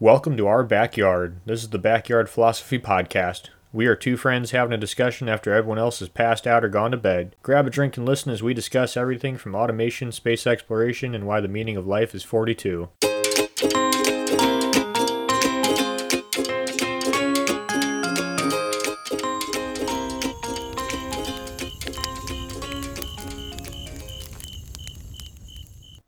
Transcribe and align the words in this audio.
Welcome 0.00 0.36
to 0.38 0.48
our 0.48 0.64
backyard. 0.64 1.40
This 1.46 1.62
is 1.62 1.70
the 1.70 1.78
Backyard 1.78 2.28
Philosophy 2.28 2.80
Podcast. 2.80 3.50
We 3.72 3.86
are 3.86 3.94
two 3.94 4.16
friends 4.16 4.50
having 4.50 4.72
a 4.72 4.76
discussion 4.76 5.28
after 5.28 5.54
everyone 5.54 5.78
else 5.78 6.00
has 6.00 6.08
passed 6.08 6.48
out 6.48 6.64
or 6.64 6.68
gone 6.68 6.90
to 6.90 6.96
bed. 6.96 7.36
Grab 7.44 7.68
a 7.68 7.70
drink 7.70 7.96
and 7.96 8.04
listen 8.04 8.32
as 8.32 8.42
we 8.42 8.54
discuss 8.54 8.96
everything 8.96 9.38
from 9.38 9.54
automation, 9.54 10.10
space 10.10 10.48
exploration, 10.48 11.14
and 11.14 11.28
why 11.28 11.40
the 11.40 11.46
meaning 11.46 11.76
of 11.76 11.86
life 11.86 12.12
is 12.12 12.24
42. 12.24 12.88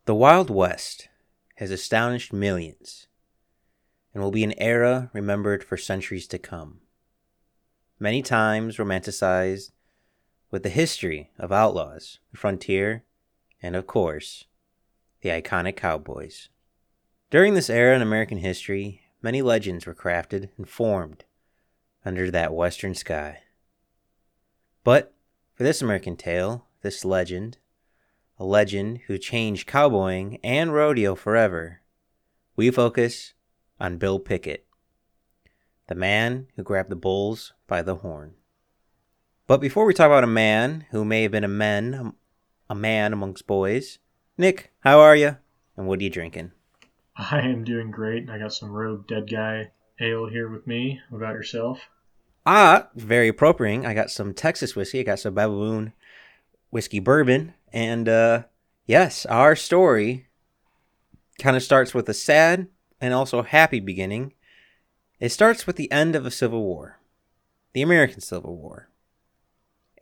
The 0.03 0.13
Wild 0.13 0.49
West 0.49 1.07
has 1.55 1.71
astonished 1.71 2.33
millions 2.33 3.06
and 4.17 4.23
will 4.23 4.31
be 4.31 4.43
an 4.43 4.55
era 4.57 5.11
remembered 5.13 5.63
for 5.63 5.77
centuries 5.77 6.25
to 6.25 6.39
come. 6.39 6.79
Many 7.99 8.23
times 8.23 8.77
romanticized 8.77 9.69
with 10.49 10.63
the 10.63 10.69
history 10.69 11.29
of 11.37 11.51
outlaws, 11.51 12.17
the 12.31 12.37
frontier, 12.37 13.03
and 13.61 13.75
of 13.75 13.85
course, 13.85 14.45
the 15.21 15.29
iconic 15.29 15.75
cowboys. 15.75 16.49
During 17.29 17.53
this 17.53 17.69
era 17.69 17.95
in 17.95 18.01
American 18.01 18.39
history, 18.39 19.01
many 19.21 19.43
legends 19.43 19.85
were 19.85 19.93
crafted 19.93 20.49
and 20.57 20.67
formed 20.67 21.23
under 22.03 22.31
that 22.31 22.55
western 22.55 22.95
sky. 22.95 23.43
But 24.83 25.13
for 25.53 25.61
this 25.61 25.79
American 25.79 26.15
tale, 26.15 26.65
this 26.81 27.05
legend, 27.05 27.59
a 28.39 28.45
legend 28.45 29.01
who 29.05 29.19
changed 29.19 29.67
cowboying 29.67 30.39
and 30.43 30.73
rodeo 30.73 31.13
forever, 31.13 31.81
we 32.55 32.71
focus 32.71 33.35
on 33.79 33.97
Bill 33.97 34.19
Pickett, 34.19 34.65
the 35.87 35.95
man 35.95 36.47
who 36.55 36.63
grabbed 36.63 36.89
the 36.89 36.95
bulls 36.95 37.53
by 37.67 37.81
the 37.81 37.95
horn. 37.95 38.35
But 39.45 39.61
before 39.61 39.85
we 39.85 39.93
talk 39.93 40.07
about 40.07 40.23
a 40.23 40.27
man 40.27 40.85
who 40.91 41.05
may 41.05 41.23
have 41.23 41.31
been 41.31 41.43
a 41.43 41.47
man, 41.47 42.13
a 42.69 42.75
man 42.75 43.13
amongst 43.13 43.47
boys, 43.47 43.99
Nick, 44.37 44.73
how 44.81 44.99
are 44.99 45.15
you? 45.15 45.37
And 45.75 45.87
what 45.87 45.99
are 45.99 46.03
you 46.03 46.09
drinking? 46.09 46.51
I 47.15 47.39
am 47.39 47.63
doing 47.63 47.89
great. 47.91 48.29
I 48.29 48.37
got 48.37 48.53
some 48.53 48.71
Rogue 48.71 49.07
Dead 49.07 49.29
Guy 49.29 49.71
ale 49.99 50.27
here 50.27 50.49
with 50.49 50.67
me. 50.67 51.01
What 51.09 51.19
about 51.19 51.33
yourself? 51.33 51.79
Ah, 52.45 52.89
very 52.95 53.27
appropriate. 53.27 53.85
I 53.85 53.93
got 53.93 54.11
some 54.11 54.33
Texas 54.33 54.75
whiskey. 54.75 54.99
I 54.99 55.03
got 55.03 55.19
some 55.19 55.33
Baboon 55.33 55.93
whiskey 56.69 56.99
bourbon. 56.99 57.53
And 57.73 58.07
uh, 58.07 58.43
yes, 58.85 59.25
our 59.25 59.55
story 59.55 60.27
kind 61.39 61.55
of 61.55 61.63
starts 61.63 61.93
with 61.93 62.07
a 62.09 62.13
sad 62.13 62.67
and 62.99 63.13
also 63.13 63.43
happy 63.43 63.79
beginning. 63.79 64.33
It 65.19 65.29
starts 65.29 65.65
with 65.65 65.75
the 65.75 65.91
end 65.91 66.15
of 66.15 66.25
a 66.25 66.31
civil 66.31 66.63
war, 66.63 66.99
the 67.73 67.81
American 67.81 68.21
Civil 68.21 68.55
War. 68.55 68.89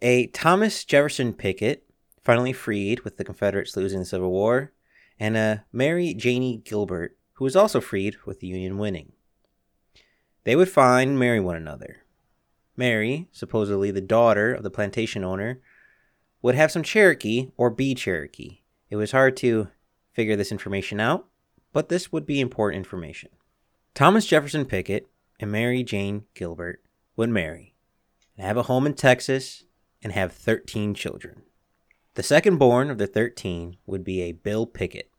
A 0.01 0.27
Thomas 0.27 0.83
Jefferson 0.83 1.33
Pickett, 1.33 1.85
finally 2.23 2.53
freed 2.53 3.01
with 3.01 3.17
the 3.17 3.23
Confederates 3.23 3.77
losing 3.77 3.99
the 3.99 4.05
Civil 4.05 4.31
War, 4.31 4.73
and 5.19 5.37
a 5.37 5.63
Mary 5.71 6.13
Janie 6.13 6.61
Gilbert, 6.65 7.17
who 7.33 7.43
was 7.43 7.55
also 7.55 7.79
freed 7.79 8.17
with 8.25 8.39
the 8.39 8.47
Union 8.47 8.77
winning. 8.77 9.13
They 10.43 10.55
would 10.55 10.69
find 10.69 11.17
marry 11.17 11.39
one 11.39 11.55
another. 11.55 12.03
Mary, 12.77 13.29
supposedly 13.31 13.89
the 13.91 14.01
daughter 14.01 14.53
of 14.53 14.63
the 14.63 14.69
plantation 14.69 15.23
owner, 15.23 15.61
would 16.41 16.55
have 16.55 16.71
some 16.71 16.83
Cherokee 16.83 17.51
or 17.57 17.69
be 17.69 17.95
Cherokee. 17.95 18.59
It 18.89 18.97
was 18.97 19.11
hard 19.11 19.37
to 19.37 19.69
figure 20.11 20.35
this 20.35 20.51
information 20.51 20.99
out, 20.99 21.27
but 21.75 21.89
this 21.89 22.09
would 22.09 22.25
be 22.25 22.39
important 22.39 22.77
information. 22.77 23.29
Thomas 23.93 24.25
Jefferson 24.25 24.63
Pickett 24.63 25.09
and 25.41 25.51
Mary 25.51 25.83
Jane 25.83 26.23
Gilbert 26.33 26.81
would 27.17 27.29
marry 27.29 27.75
and 28.37 28.47
have 28.47 28.55
a 28.55 28.63
home 28.63 28.85
in 28.85 28.93
Texas 28.93 29.65
and 30.01 30.13
have 30.13 30.31
13 30.31 30.93
children. 30.93 31.41
The 32.13 32.23
second 32.23 32.59
born 32.59 32.89
of 32.89 32.97
the 32.97 33.07
13 33.07 33.75
would 33.85 34.05
be 34.05 34.21
a 34.21 34.31
Bill 34.31 34.65
Pickett, 34.65 35.11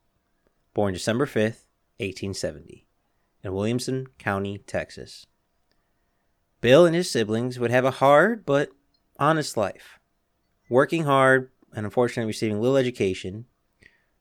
born 0.73 0.95
December 0.95 1.27
5th, 1.27 1.67
1870, 1.99 2.87
in 3.45 3.53
Williamson 3.53 4.07
County, 4.19 4.57
Texas. 4.67 5.27
Bill 6.63 6.87
and 6.87 6.97
his 6.97 7.11
siblings 7.11 7.59
would 7.59 7.71
have 7.71 7.85
a 7.85 7.91
hard 7.91 8.47
but 8.47 8.71
honest 9.19 9.59
life, 9.59 9.99
working 10.71 11.05
hard 11.05 11.51
and 11.75 11.85
unfortunately 11.85 12.27
receiving 12.27 12.63
little 12.63 12.79
education, 12.79 13.45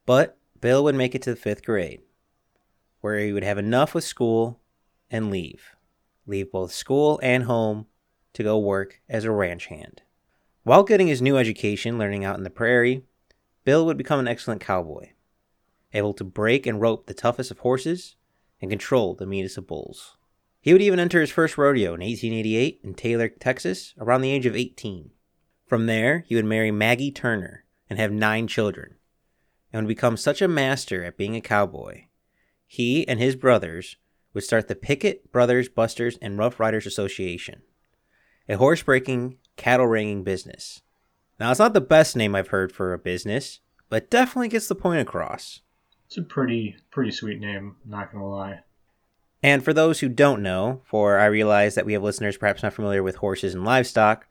but 0.06 0.38
Bill 0.60 0.84
would 0.84 0.96
make 0.96 1.16
it 1.16 1.22
to 1.22 1.30
the 1.30 1.38
fifth 1.38 1.64
grade, 1.64 2.02
where 3.06 3.20
he 3.20 3.32
would 3.32 3.44
have 3.44 3.60
enough 3.60 3.94
with 3.94 4.04
school 4.04 4.60
and 5.12 5.30
leave. 5.30 5.76
Leave 6.26 6.52
both 6.52 6.72
school 6.72 7.20
and 7.22 7.44
home 7.44 7.86
to 8.34 8.42
go 8.42 8.58
work 8.58 9.00
as 9.08 9.24
a 9.24 9.30
ranch 9.30 9.68
hand. 9.68 10.02
While 10.64 10.82
getting 10.82 11.06
his 11.06 11.22
new 11.22 11.38
education, 11.38 12.00
learning 12.00 12.26
out 12.26 12.40
in 12.40 12.44
the 12.44 12.50
prairie, 12.50 13.04
Bill 13.64 13.86
would 13.86 13.96
become 13.96 14.20
an 14.20 14.28
excellent 14.28 14.60
cowboy, 14.60 15.10
able 15.94 16.16
to 16.16 16.24
break 16.24 16.66
and 16.66 16.82
rope 16.82 17.06
the 17.06 17.14
toughest 17.14 17.52
of 17.52 17.60
horses 17.60 18.16
and 18.60 18.72
control 18.72 19.14
the 19.14 19.28
meanest 19.28 19.60
of 19.60 19.68
bulls. 19.68 20.18
He 20.60 20.74
would 20.74 20.82
even 20.82 21.00
enter 21.00 21.22
his 21.22 21.30
first 21.30 21.60
rodeo 21.60 21.94
in 21.94 22.02
1888 22.02 22.82
in 22.84 22.96
Taylor, 22.96 23.30
Texas, 23.30 23.94
around 24.00 24.22
the 24.22 24.32
age 24.32 24.48
of 24.48 24.56
18. 24.56 25.12
From 25.68 25.86
there, 25.86 26.26
he 26.28 26.34
would 26.34 26.46
marry 26.46 26.72
Maggie 26.72 27.12
Turner 27.12 27.66
and 27.88 28.00
have 28.00 28.12
nine 28.12 28.48
children, 28.48 28.96
and 29.72 29.84
would 29.84 29.96
become 29.96 30.18
such 30.18 30.42
a 30.42 30.48
master 30.48 31.04
at 31.04 31.18
being 31.18 31.36
a 31.36 31.42
cowboy. 31.42 32.06
He 32.68 33.08
and 33.08 33.20
his 33.20 33.36
brothers 33.36 33.98
would 34.34 34.44
start 34.44 34.68
the 34.68 34.76
Pickett 34.76 35.32
Brothers 35.32 35.70
Busters 35.70 36.18
and 36.22 36.38
Rough 36.38 36.60
Riders 36.60 36.86
Association, 36.86 37.62
a 38.50 38.58
horse 38.58 38.84
breaking, 38.84 39.38
cattle 39.56 39.88
wrangling 39.88 40.24
business. 40.24 40.82
Now, 41.40 41.52
it's 41.52 41.60
not 41.60 41.74
the 41.74 41.82
best 41.82 42.16
name 42.16 42.36
I've 42.36 42.50
heard 42.50 42.72
for 42.72 42.94
a 42.94 43.00
business, 43.00 43.60
but 43.90 44.10
definitely 44.10 44.50
gets 44.50 44.68
the 44.68 44.76
point 44.76 45.02
across. 45.02 45.62
It's 46.08 46.18
a 46.18 46.22
pretty 46.22 46.78
pretty 46.92 47.12
sweet 47.12 47.40
name, 47.40 47.78
not 47.86 48.12
gonna 48.12 48.30
lie. 48.30 48.60
And 49.42 49.64
for 49.64 49.74
those 49.74 50.00
who 50.00 50.10
don't 50.10 50.42
know, 50.42 50.82
for 50.86 51.20
I 51.20 51.26
realize 51.26 51.76
that 51.76 51.86
we 51.86 51.94
have 51.94 52.04
listeners 52.04 52.38
perhaps 52.38 52.64
not 52.64 52.74
familiar 52.74 53.04
with 53.04 53.18
horses 53.18 53.54
and 53.54 53.66
livestock, 53.66 54.28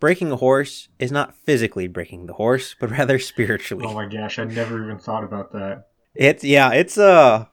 breaking 0.00 0.32
a 0.32 0.36
horse 0.36 0.88
is 0.98 1.12
not 1.12 1.34
physically 1.34 1.88
breaking 1.88 2.26
the 2.26 2.34
horse, 2.34 2.74
but 2.78 2.90
rather 2.90 3.18
spiritually. 3.18 3.84
Oh 3.86 3.94
my 3.94 4.06
gosh, 4.06 4.38
I 4.38 4.44
never 4.44 4.82
even 4.82 4.98
thought 4.98 5.24
about 5.24 5.52
that. 5.52 5.88
It's 6.14 6.44
yeah, 6.44 6.72
it's 6.72 6.98
uh 6.98 7.46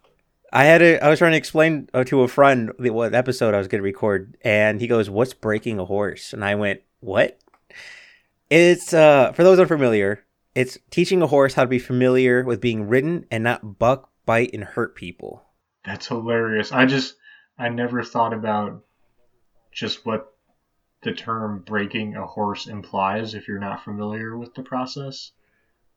I 0.52 0.66
had 0.66 0.82
a 0.82 1.04
I 1.04 1.10
was 1.10 1.20
trying 1.20 1.32
to 1.32 1.38
explain 1.38 1.90
uh, 1.94 2.04
to 2.06 2.22
a 2.22 2.28
friend 2.28 2.72
what 2.78 3.16
episode 3.16 3.54
I 3.54 3.58
was 3.58 3.68
going 3.68 3.80
to 3.80 3.84
record 3.84 4.38
and 4.42 4.82
he 4.82 4.88
goes, 4.88 5.10
"What's 5.10 5.34
breaking 5.34 5.80
a 5.80 5.86
horse?" 5.86 6.34
And 6.34 6.44
I 6.44 6.56
went, 6.56 6.82
"What?" 7.00 7.40
It's 8.50 8.94
uh 8.94 9.32
for 9.32 9.44
those 9.44 9.60
unfamiliar, 9.60 10.26
it's 10.56 10.78
teaching 10.90 11.22
a 11.22 11.28
horse 11.28 11.54
how 11.54 11.64
to 11.64 11.70
be 11.70 11.80
familiar 11.80 12.44
with 12.44 12.60
being 12.60 12.88
ridden 12.88 13.26
and 13.32 13.44
not 13.44 13.80
buck, 13.80 14.10
bite 14.26 14.52
and 14.54 14.64
hurt 14.64 14.96
people. 14.96 15.44
That's 15.86 16.08
hilarious. 16.08 16.72
I 16.72 16.86
just 16.86 17.16
I 17.58 17.70
never 17.70 18.04
thought 18.04 18.34
about 18.34 18.84
just 19.72 20.06
what 20.06 20.34
the 21.02 21.14
term 21.14 21.64
breaking 21.66 22.16
a 22.16 22.28
horse 22.28 22.68
implies 22.68 23.34
if 23.34 23.48
you're 23.48 23.60
not 23.60 23.84
familiar 23.84 24.38
with 24.38 24.54
the 24.54 24.64
process. 24.64 25.32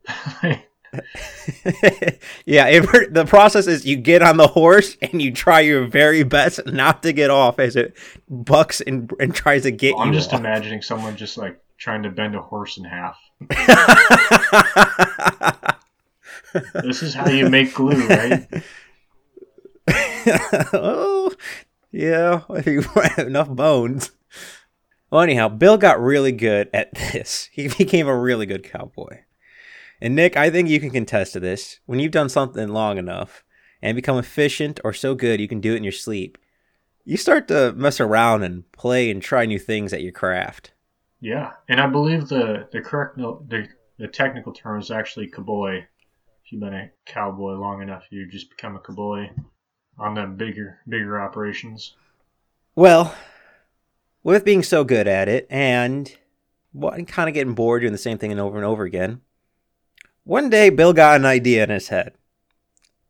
yeah, 2.45 2.67
it, 2.67 3.13
the 3.13 3.25
process 3.25 3.67
is 3.67 3.85
you 3.85 3.95
get 3.95 4.21
on 4.21 4.37
the 4.37 4.47
horse 4.47 4.97
and 5.01 5.21
you 5.21 5.31
try 5.31 5.59
your 5.59 5.85
very 5.85 6.23
best 6.23 6.65
not 6.67 7.03
to 7.03 7.13
get 7.13 7.29
off 7.29 7.59
as 7.59 7.75
it 7.75 7.97
bucks 8.29 8.81
and, 8.81 9.11
and 9.19 9.35
tries 9.35 9.63
to 9.63 9.71
get 9.71 9.95
well, 9.95 10.05
you. 10.05 10.11
I'm 10.11 10.13
just 10.13 10.33
off. 10.33 10.39
imagining 10.39 10.81
someone 10.81 11.17
just 11.17 11.37
like 11.37 11.59
trying 11.77 12.03
to 12.03 12.09
bend 12.09 12.35
a 12.35 12.41
horse 12.41 12.77
in 12.77 12.85
half. 12.85 13.19
this 16.73 17.03
is 17.03 17.13
how 17.13 17.29
you 17.29 17.49
make 17.49 17.73
glue, 17.73 18.07
right? 18.07 18.47
oh, 20.73 21.33
yeah, 21.91 22.41
if 22.49 22.65
you 22.65 22.81
have 22.81 23.27
enough 23.27 23.49
bones. 23.49 24.11
Well, 25.11 25.21
anyhow, 25.21 25.49
Bill 25.49 25.77
got 25.77 26.01
really 26.01 26.31
good 26.31 26.69
at 26.73 26.93
this. 26.93 27.49
He 27.51 27.67
became 27.67 28.07
a 28.07 28.17
really 28.17 28.45
good 28.45 28.63
cowboy. 28.63 29.19
And 30.01 30.15
Nick, 30.15 30.35
I 30.35 30.49
think 30.49 30.69
you 30.69 30.79
can 30.79 30.91
contest 30.91 31.33
to 31.33 31.39
this. 31.39 31.79
When 31.85 31.99
you've 31.99 32.11
done 32.11 32.29
something 32.29 32.67
long 32.67 32.97
enough 32.97 33.43
and 33.81 33.95
become 33.95 34.17
efficient 34.17 34.79
or 34.83 34.93
so 34.93 35.15
good 35.15 35.39
you 35.39 35.47
can 35.47 35.61
do 35.61 35.73
it 35.73 35.77
in 35.77 35.83
your 35.83 35.91
sleep, 35.91 36.37
you 37.05 37.17
start 37.17 37.47
to 37.47 37.71
mess 37.73 37.99
around 37.99 38.43
and 38.43 38.69
play 38.71 39.09
and 39.11 39.21
try 39.21 39.45
new 39.45 39.59
things 39.59 39.93
at 39.93 40.01
your 40.01 40.11
craft. 40.11 40.73
Yeah, 41.21 41.53
and 41.69 41.79
I 41.79 41.87
believe 41.87 42.27
the 42.27 42.67
the 42.71 42.81
correct 42.81 43.17
no, 43.17 43.43
the 43.47 43.67
the 43.97 44.07
technical 44.07 44.53
term 44.53 44.79
is 44.79 44.91
actually 44.91 45.27
cowboy. 45.27 45.77
If 45.77 46.51
you've 46.51 46.61
been 46.61 46.73
a 46.73 46.91
cowboy 47.05 47.53
long 47.53 47.81
enough, 47.81 48.03
you 48.09 48.29
just 48.29 48.49
become 48.49 48.75
a 48.75 48.79
cowboy 48.79 49.29
on 49.97 50.15
the 50.15 50.25
bigger 50.25 50.79
bigger 50.87 51.21
operations. 51.21 51.95
Well, 52.75 53.15
with 54.23 54.43
being 54.43 54.63
so 54.63 54.83
good 54.83 55.07
at 55.07 55.29
it 55.29 55.47
and 55.49 56.13
well, 56.73 56.91
kind 57.05 57.29
of 57.29 57.33
getting 57.33 57.53
bored 57.53 57.81
doing 57.81 57.93
the 57.93 57.97
same 57.97 58.17
thing 58.17 58.31
and 58.31 58.41
over 58.41 58.57
and 58.57 58.65
over 58.65 58.83
again, 58.83 59.21
one 60.25 60.49
day 60.49 60.71
Bill 60.71 60.91
got 60.91 61.19
an 61.19 61.25
idea 61.25 61.63
in 61.63 61.69
his 61.69 61.89
head. 61.89 62.13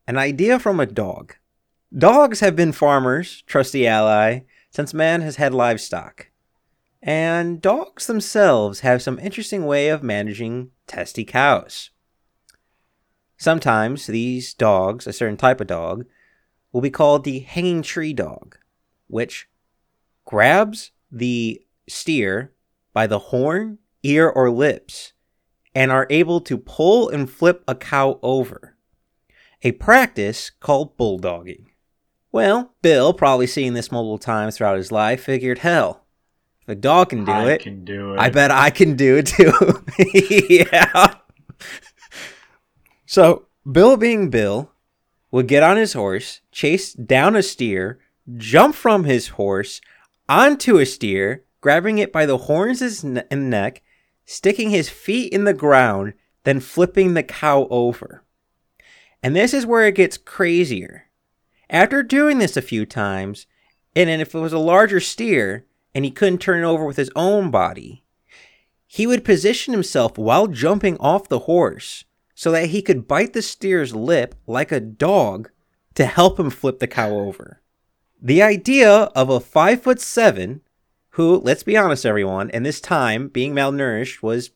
An 0.06 0.18
idea 0.18 0.60
from 0.60 0.80
a 0.82 0.86
dog. 0.86 1.36
Dogs 1.98 2.42
have 2.42 2.58
been 2.58 2.74
farmers, 2.74 3.42
trusty 3.48 3.88
ally, 3.88 4.42
since 4.70 4.94
man 4.94 5.22
has 5.22 5.38
had 5.38 5.54
livestock. 5.54 6.30
And 7.02 7.62
dogs 7.62 8.08
themselves 8.08 8.82
have 8.82 9.02
some 9.02 9.18
interesting 9.20 9.66
way 9.66 9.88
of 9.88 10.04
managing 10.04 10.72
testy 10.88 11.24
cows. 11.24 11.92
Sometimes 13.38 14.08
these 14.08 14.54
dogs, 14.54 15.08
a 15.08 15.14
certain 15.14 15.38
type 15.38 15.62
of 15.62 15.68
dog, 15.68 16.06
will 16.74 16.82
be 16.82 16.90
called 16.90 17.24
the 17.24 17.40
hanging 17.40 17.82
tree 17.82 18.12
dog, 18.12 18.58
which 19.08 19.48
grabs 20.26 20.92
the 21.10 21.62
steer 21.88 22.52
by 22.92 23.08
the 23.08 23.20
horn, 23.20 23.78
ear, 24.04 24.28
or 24.28 24.52
lips 24.52 25.14
and 25.76 25.92
are 25.92 26.08
able 26.10 26.40
to 26.42 26.58
pull 26.58 27.10
and 27.10 27.30
flip 27.30 27.64
a 27.68 27.76
cow 27.76 28.18
over. 28.24 28.76
A 29.62 29.74
practice 29.74 30.50
called 30.50 30.98
bulldogging. 30.98 31.66
Well, 32.32 32.74
Bill, 32.82 33.14
probably 33.14 33.48
seeing 33.48 33.74
this 33.74 33.92
multiple 33.92 34.18
times 34.18 34.58
throughout 34.58 34.78
his 34.78 34.92
life, 34.92 35.24
figured, 35.24 35.60
hell, 35.60 36.06
if 36.62 36.70
a 36.70 36.76
dog 36.76 37.10
can 37.10 37.26
do 37.26 37.32
I 37.32 37.52
it, 37.52 37.62
can 37.62 37.86
do 37.86 38.14
it. 38.14 38.20
I 38.20 38.30
bet 38.30 38.52
I 38.52 38.70
can 38.70 38.96
do 38.96 39.18
it 39.18 39.28
too. 39.28 39.54
yeah. 40.50 41.16
So, 43.06 43.46
Bill 43.70 43.98
being 43.98 44.30
Bill, 44.30 44.72
would 45.36 45.48
get 45.48 45.64
on 45.64 45.76
his 45.76 45.92
horse, 45.92 46.40
chase 46.52 46.94
down 46.94 47.36
a 47.36 47.44
steer, 47.44 48.00
jump 48.38 48.74
from 48.74 49.04
his 49.04 49.30
horse 49.30 49.82
onto 50.30 50.78
a 50.78 50.86
steer, 50.86 51.44
grabbing 51.60 51.98
it 51.98 52.14
by 52.14 52.26
the 52.26 52.38
horns 52.38 52.82
and 52.82 53.50
neck, 53.50 53.84
sticking 54.26 54.70
his 54.70 54.90
feet 54.90 55.32
in 55.32 55.44
the 55.44 55.54
ground, 55.54 56.14
then 56.44 56.60
flipping 56.60 57.14
the 57.14 57.24
cow 57.24 57.68
over. 57.70 58.24
And 59.24 59.36
this 59.36 59.54
is 59.54 59.66
where 59.66 59.88
it 59.88 59.96
gets 59.96 60.18
crazier. 60.18 61.06
After 61.70 62.04
doing 62.04 62.38
this 62.38 62.58
a 62.58 62.62
few 62.62 62.86
times, 62.86 63.48
and 63.96 64.10
if 64.10 64.36
it 64.36 64.40
was 64.40 64.54
a 64.54 64.60
larger 64.60 65.00
steer 65.00 65.66
and 65.94 66.06
he 66.06 66.12
couldn't 66.12 66.40
turn 66.40 66.64
it 66.64 66.68
over 66.68 66.86
with 66.86 66.98
his 66.98 67.12
own 67.16 67.50
body, 67.50 68.04
he 68.86 69.08
would 69.08 69.26
position 69.26 69.74
himself 69.74 70.18
while 70.18 70.48
jumping 70.48 70.98
off 70.98 71.28
the 71.28 71.40
horse 71.40 72.06
so 72.36 72.52
that 72.52 72.68
he 72.68 72.82
could 72.82 73.08
bite 73.08 73.34
the 73.34 73.42
steer's 73.42 73.96
lip 73.96 74.36
like 74.46 74.72
a 74.72 74.80
dog 74.80 75.50
to 75.96 76.06
help 76.06 76.40
him 76.40 76.50
flip 76.50 76.80
the 76.80 76.88
cow 76.88 77.10
over. 77.10 77.62
The 78.22 78.42
idea 78.42 78.92
of 78.92 79.30
a 79.30 79.40
five 79.40 79.82
foot 79.82 80.00
seven, 80.00 80.62
who, 81.16 81.40
let's 81.46 81.64
be 81.64 81.78
honest, 81.78 82.06
everyone, 82.06 82.52
and 82.52 82.66
this 82.66 82.82
time, 82.82 83.30
being 83.30 83.54
malnourished 83.54 84.22
was 84.22 84.52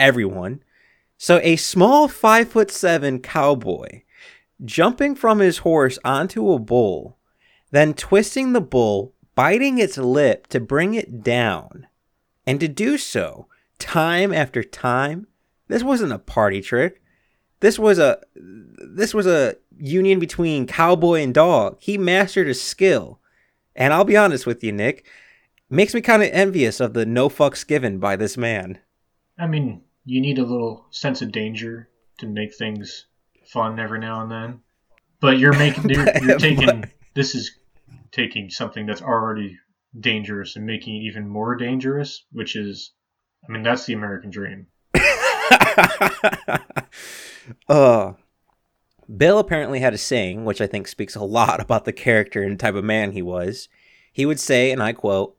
everyone. 0.00 0.60
So 1.16 1.38
a 1.44 1.54
small 1.54 2.08
five 2.08 2.48
foot 2.48 2.72
seven 2.72 3.20
cowboy 3.20 4.02
jumping 4.64 5.14
from 5.14 5.38
his 5.38 5.58
horse 5.58 5.96
onto 6.04 6.50
a 6.50 6.58
bull, 6.58 7.16
then 7.70 7.94
twisting 7.94 8.52
the 8.52 8.60
bull, 8.60 9.14
biting 9.36 9.78
its 9.78 9.96
lip 9.96 10.48
to 10.48 10.58
bring 10.58 10.94
it 10.94 11.22
down, 11.22 11.86
and 12.44 12.58
to 12.58 12.66
do 12.66 12.98
so 12.98 13.46
time 13.78 14.32
after 14.32 14.64
time. 14.64 15.28
This 15.68 15.84
wasn't 15.84 16.12
a 16.12 16.18
party 16.18 16.60
trick. 16.60 17.00
This 17.60 17.78
was 17.78 18.00
a 18.00 18.20
this 18.34 19.14
was 19.14 19.28
a 19.28 19.54
union 19.78 20.18
between 20.18 20.66
cowboy 20.66 21.22
and 21.22 21.32
dog. 21.32 21.76
He 21.78 21.98
mastered 21.98 22.48
a 22.48 22.54
skill. 22.54 23.20
And 23.76 23.92
I'll 23.92 24.04
be 24.04 24.16
honest 24.16 24.44
with 24.44 24.62
you, 24.62 24.72
Nick, 24.72 25.04
makes 25.70 25.94
me 25.94 26.00
kind 26.00 26.22
of 26.22 26.30
envious 26.32 26.80
of 26.80 26.94
the 26.94 27.06
no 27.06 27.28
fucks 27.28 27.66
given 27.66 27.98
by 27.98 28.16
this 28.16 28.36
man. 28.36 28.78
I 29.38 29.46
mean, 29.46 29.82
you 30.04 30.20
need 30.20 30.38
a 30.38 30.44
little 30.44 30.86
sense 30.90 31.22
of 31.22 31.32
danger 31.32 31.88
to 32.18 32.26
make 32.26 32.54
things 32.54 33.06
fun 33.46 33.78
every 33.78 33.98
now 33.98 34.22
and 34.22 34.30
then. 34.30 34.60
But 35.20 35.38
you're 35.38 35.56
making 35.56 35.88
you're, 35.90 36.06
you're 36.22 36.38
taking 36.38 36.84
this 37.14 37.34
is 37.34 37.58
taking 38.12 38.50
something 38.50 38.86
that's 38.86 39.02
already 39.02 39.58
dangerous 39.98 40.56
and 40.56 40.66
making 40.66 40.96
it 40.96 41.00
even 41.00 41.28
more 41.28 41.56
dangerous, 41.56 42.24
which 42.32 42.56
is 42.56 42.92
I 43.48 43.52
mean, 43.52 43.62
that's 43.62 43.86
the 43.86 43.94
American 43.94 44.30
dream. 44.30 44.66
uh 47.68 48.12
Bill 49.16 49.38
apparently 49.38 49.80
had 49.80 49.92
a 49.92 49.98
saying, 49.98 50.44
which 50.44 50.60
I 50.60 50.66
think 50.66 50.88
speaks 50.88 51.14
a 51.14 51.22
lot 51.22 51.60
about 51.62 51.84
the 51.84 51.92
character 51.92 52.42
and 52.42 52.58
type 52.58 52.74
of 52.74 52.84
man 52.84 53.12
he 53.12 53.22
was. 53.22 53.68
He 54.12 54.26
would 54.26 54.40
say, 54.40 54.70
and 54.70 54.82
I 54.82 54.92
quote, 54.92 55.36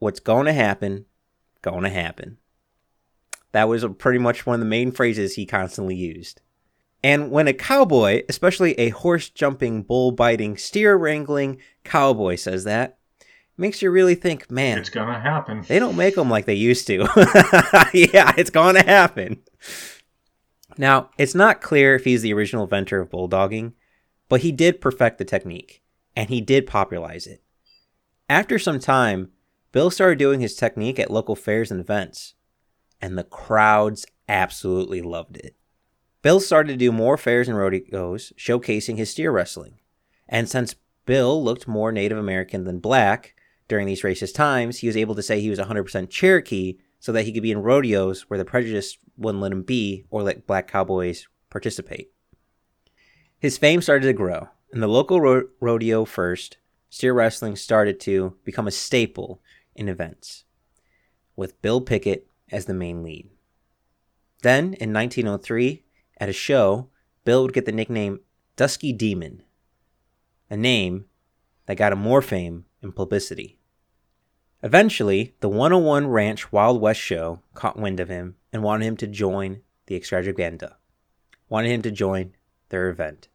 What's 0.00 0.18
going 0.18 0.46
to 0.46 0.52
happen, 0.52 1.06
going 1.62 1.84
to 1.84 1.90
happen. 1.90 2.38
That 3.52 3.68
was 3.68 3.84
pretty 3.98 4.18
much 4.18 4.46
one 4.46 4.54
of 4.54 4.60
the 4.60 4.66
main 4.66 4.90
phrases 4.90 5.34
he 5.34 5.46
constantly 5.46 5.94
used. 5.94 6.40
And 7.02 7.30
when 7.30 7.46
a 7.46 7.52
cowboy, 7.52 8.22
especially 8.28 8.72
a 8.74 8.90
horse 8.90 9.28
jumping, 9.28 9.82
bull 9.82 10.10
biting, 10.10 10.56
steer 10.56 10.96
wrangling 10.96 11.58
cowboy 11.84 12.36
says 12.36 12.64
that, 12.64 12.98
makes 13.56 13.82
you 13.82 13.90
really 13.90 14.14
think, 14.14 14.50
man, 14.50 14.78
it's 14.78 14.88
gonna 14.88 15.20
happen. 15.20 15.64
They 15.68 15.78
don't 15.78 15.96
make 15.96 16.14
them 16.14 16.30
like 16.30 16.46
they 16.46 16.54
used 16.54 16.86
to. 16.86 17.00
yeah, 17.94 18.32
it's 18.36 18.50
gonna 18.50 18.84
happen. 18.84 19.42
Now, 20.78 21.10
it's 21.18 21.34
not 21.34 21.60
clear 21.60 21.94
if 21.94 22.04
he's 22.04 22.22
the 22.22 22.32
original 22.32 22.64
inventor 22.64 23.00
of 23.00 23.10
bulldogging, 23.10 23.74
but 24.28 24.40
he 24.40 24.50
did 24.50 24.80
perfect 24.80 25.18
the 25.18 25.26
technique, 25.26 25.82
and 26.16 26.30
he 26.30 26.40
did 26.40 26.66
popularize 26.66 27.26
it. 27.26 27.42
After 28.30 28.58
some 28.58 28.78
time, 28.78 29.30
Bill 29.72 29.90
started 29.90 30.18
doing 30.18 30.40
his 30.40 30.56
technique 30.56 30.98
at 30.98 31.10
local 31.10 31.36
fairs 31.36 31.70
and 31.70 31.80
events, 31.80 32.34
and 33.00 33.16
the 33.16 33.24
crowds 33.24 34.04
absolutely 34.28 35.00
loved 35.00 35.36
it. 35.36 35.54
Bill 36.22 36.40
started 36.40 36.72
to 36.72 36.78
do 36.78 36.92
more 36.92 37.16
fairs 37.16 37.48
and 37.48 37.56
rodeos, 37.56 38.32
showcasing 38.36 38.96
his 38.96 39.10
steer 39.10 39.30
wrestling. 39.30 39.78
And 40.28 40.48
since 40.48 40.74
Bill 41.06 41.42
looked 41.42 41.66
more 41.66 41.92
Native 41.92 42.18
American 42.18 42.64
than 42.64 42.78
black 42.78 43.34
during 43.68 43.86
these 43.86 44.02
racist 44.02 44.34
times, 44.34 44.78
he 44.78 44.86
was 44.86 44.96
able 44.96 45.14
to 45.14 45.22
say 45.22 45.40
he 45.40 45.50
was 45.50 45.58
100% 45.58 46.10
Cherokee 46.10 46.78
so 46.98 47.12
that 47.12 47.24
he 47.24 47.32
could 47.32 47.42
be 47.42 47.52
in 47.52 47.62
rodeos 47.62 48.22
where 48.22 48.38
the 48.38 48.44
prejudice 48.44 48.98
wouldn't 49.16 49.42
let 49.42 49.52
him 49.52 49.62
be 49.62 50.04
or 50.10 50.22
let 50.22 50.46
black 50.46 50.68
cowboys 50.68 51.26
participate. 51.48 52.10
His 53.38 53.56
fame 53.56 53.80
started 53.80 54.06
to 54.06 54.12
grow. 54.12 54.48
In 54.72 54.80
the 54.80 54.88
local 54.88 55.20
ro- 55.20 55.48
rodeo 55.60 56.04
first, 56.04 56.58
steer 56.90 57.14
wrestling 57.14 57.56
started 57.56 57.98
to 58.00 58.36
become 58.44 58.68
a 58.68 58.72
staple 58.72 59.40
in 59.74 59.88
events, 59.88 60.44
with 61.36 61.60
Bill 61.62 61.80
Pickett 61.80 62.28
as 62.50 62.66
the 62.66 62.74
main 62.74 63.02
lead. 63.02 63.28
Then, 64.42 64.74
in 64.74 64.92
1903, 64.92 65.84
at 66.18 66.28
a 66.28 66.32
show, 66.32 66.88
Bill 67.24 67.42
would 67.42 67.52
get 67.52 67.66
the 67.66 67.72
nickname 67.72 68.20
Dusky 68.56 68.92
Demon, 68.92 69.42
a 70.48 70.56
name 70.56 71.06
that 71.66 71.76
got 71.76 71.92
him 71.92 72.00
more 72.00 72.22
fame 72.22 72.64
and 72.82 72.94
publicity. 72.94 73.58
Eventually, 74.62 75.34
the 75.40 75.48
101 75.48 76.08
Ranch 76.08 76.52
Wild 76.52 76.80
West 76.80 77.00
show 77.00 77.40
caught 77.54 77.78
wind 77.78 78.00
of 78.00 78.08
him 78.08 78.36
and 78.52 78.62
wanted 78.62 78.84
him 78.84 78.96
to 78.98 79.06
join 79.06 79.62
the 79.86 79.96
extravaganza, 79.96 80.76
wanted 81.48 81.70
him 81.70 81.82
to 81.82 81.90
join 81.90 82.34
their 82.68 82.90
event. 82.90 83.28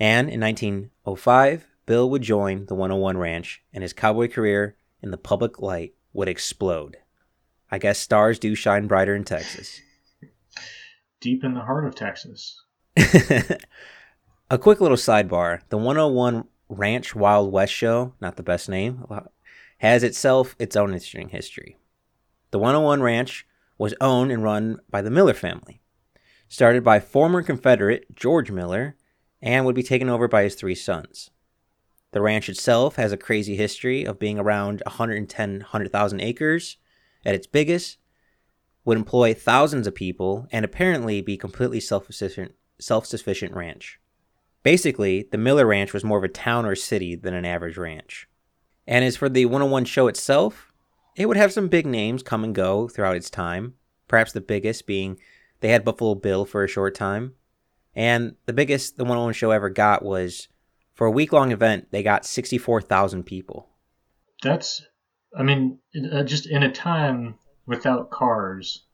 And 0.00 0.30
in 0.30 0.40
1905, 0.40 1.66
Bill 1.84 2.08
would 2.08 2.22
join 2.22 2.66
the 2.66 2.74
101 2.74 3.18
Ranch, 3.18 3.62
and 3.72 3.82
his 3.82 3.92
cowboy 3.92 4.28
career 4.28 4.76
in 5.02 5.10
the 5.10 5.16
public 5.16 5.60
light 5.60 5.94
would 6.12 6.28
explode. 6.28 6.98
I 7.70 7.78
guess 7.78 7.98
stars 7.98 8.38
do 8.38 8.54
shine 8.54 8.86
brighter 8.86 9.14
in 9.14 9.24
Texas. 9.24 9.80
Deep 11.20 11.44
in 11.44 11.54
the 11.54 11.60
heart 11.60 11.86
of 11.86 11.94
Texas. 11.94 12.62
A 14.50 14.58
quick 14.58 14.80
little 14.80 14.98
sidebar 14.98 15.60
the 15.70 15.78
101 15.78 16.44
Ranch 16.68 17.14
Wild 17.14 17.52
West 17.52 17.72
show, 17.72 18.14
not 18.20 18.36
the 18.36 18.42
best 18.42 18.68
name, 18.68 19.04
has 19.78 20.02
itself 20.02 20.54
its 20.58 20.76
own 20.76 20.92
interesting 20.92 21.28
history. 21.28 21.78
The 22.50 22.58
101 22.58 23.02
Ranch 23.02 23.46
was 23.78 23.94
owned 24.00 24.30
and 24.30 24.42
run 24.42 24.80
by 24.90 25.02
the 25.02 25.10
Miller 25.10 25.34
family, 25.34 25.80
started 26.48 26.84
by 26.84 27.00
former 27.00 27.42
Confederate 27.42 28.14
George 28.14 28.50
Miller, 28.50 28.96
and 29.40 29.64
would 29.64 29.74
be 29.74 29.82
taken 29.82 30.08
over 30.08 30.28
by 30.28 30.44
his 30.44 30.54
three 30.54 30.74
sons. 30.74 31.30
The 32.12 32.22
ranch 32.22 32.48
itself 32.48 32.96
has 32.96 33.12
a 33.12 33.16
crazy 33.16 33.56
history 33.56 34.04
of 34.04 34.18
being 34.18 34.38
around 34.38 34.82
110, 34.86 35.50
100,000 35.60 36.20
acres 36.20 36.76
at 37.24 37.34
its 37.34 37.46
biggest, 37.46 37.98
would 38.84 38.98
employ 38.98 39.32
thousands 39.32 39.86
of 39.86 39.94
people, 39.94 40.46
and 40.50 40.64
apparently 40.64 41.20
be 41.20 41.36
completely 41.36 41.80
self-sufficient, 41.80 42.54
self-sufficient 42.80 43.54
ranch. 43.54 43.98
Basically, 44.62 45.28
the 45.30 45.38
Miller 45.38 45.66
Ranch 45.66 45.92
was 45.92 46.04
more 46.04 46.18
of 46.18 46.24
a 46.24 46.28
town 46.28 46.66
or 46.66 46.74
city 46.74 47.14
than 47.14 47.34
an 47.34 47.44
average 47.44 47.76
ranch. 47.76 48.28
And 48.86 49.04
as 49.04 49.16
for 49.16 49.28
the 49.28 49.46
101 49.46 49.84
show 49.84 50.08
itself, 50.08 50.72
it 51.16 51.26
would 51.26 51.36
have 51.36 51.52
some 51.52 51.68
big 51.68 51.86
names 51.86 52.22
come 52.22 52.44
and 52.44 52.54
go 52.54 52.88
throughout 52.88 53.16
its 53.16 53.30
time. 53.30 53.74
Perhaps 54.08 54.32
the 54.32 54.40
biggest 54.40 54.86
being 54.86 55.18
they 55.60 55.68
had 55.68 55.84
Buffalo 55.84 56.14
Bill 56.14 56.44
for 56.44 56.64
a 56.64 56.68
short 56.68 56.94
time. 56.94 57.34
And 57.94 58.34
the 58.46 58.52
biggest 58.52 58.96
the 58.96 59.04
101 59.04 59.34
show 59.34 59.50
ever 59.50 59.68
got 59.68 60.04
was 60.04 60.48
for 61.02 61.06
a 61.06 61.10
week 61.10 61.32
long 61.32 61.50
event, 61.50 61.88
they 61.90 62.00
got 62.04 62.24
64,000 62.24 63.24
people. 63.24 63.68
That's, 64.40 64.86
I 65.36 65.42
mean, 65.42 65.80
uh, 66.12 66.22
just 66.22 66.46
in 66.46 66.62
a 66.62 66.70
time 66.70 67.34
without 67.66 68.12
cars, 68.12 68.84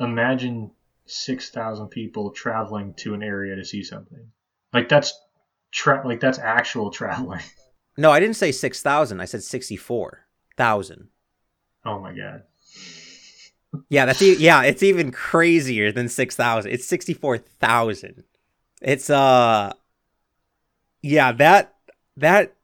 imagine 0.00 0.72
6,000 1.06 1.86
people 1.86 2.32
traveling 2.32 2.94
to 2.94 3.14
an 3.14 3.22
area 3.22 3.54
to 3.54 3.64
see 3.64 3.84
something. 3.84 4.32
Like, 4.72 4.88
that's 4.88 5.16
Tra- 5.70 6.04
like 6.04 6.18
that's 6.18 6.40
actual 6.40 6.90
traveling. 6.90 7.42
No, 7.96 8.10
I 8.10 8.18
didn't 8.18 8.36
say 8.36 8.50
6,000. 8.50 9.20
I 9.20 9.24
said 9.26 9.44
64,000. 9.44 11.08
Oh 11.84 12.00
my 12.00 12.12
god. 12.12 12.42
Yeah, 13.88 14.06
that's 14.06 14.20
e- 14.20 14.36
yeah, 14.36 14.62
it's 14.62 14.82
even 14.82 15.12
crazier 15.12 15.92
than 15.92 16.08
6,000. 16.08 16.72
It's 16.72 16.86
64,000. 16.86 18.24
It's 18.80 19.10
uh 19.10 19.74
yeah, 21.02 21.32
that 21.32 21.74
that 22.16 22.54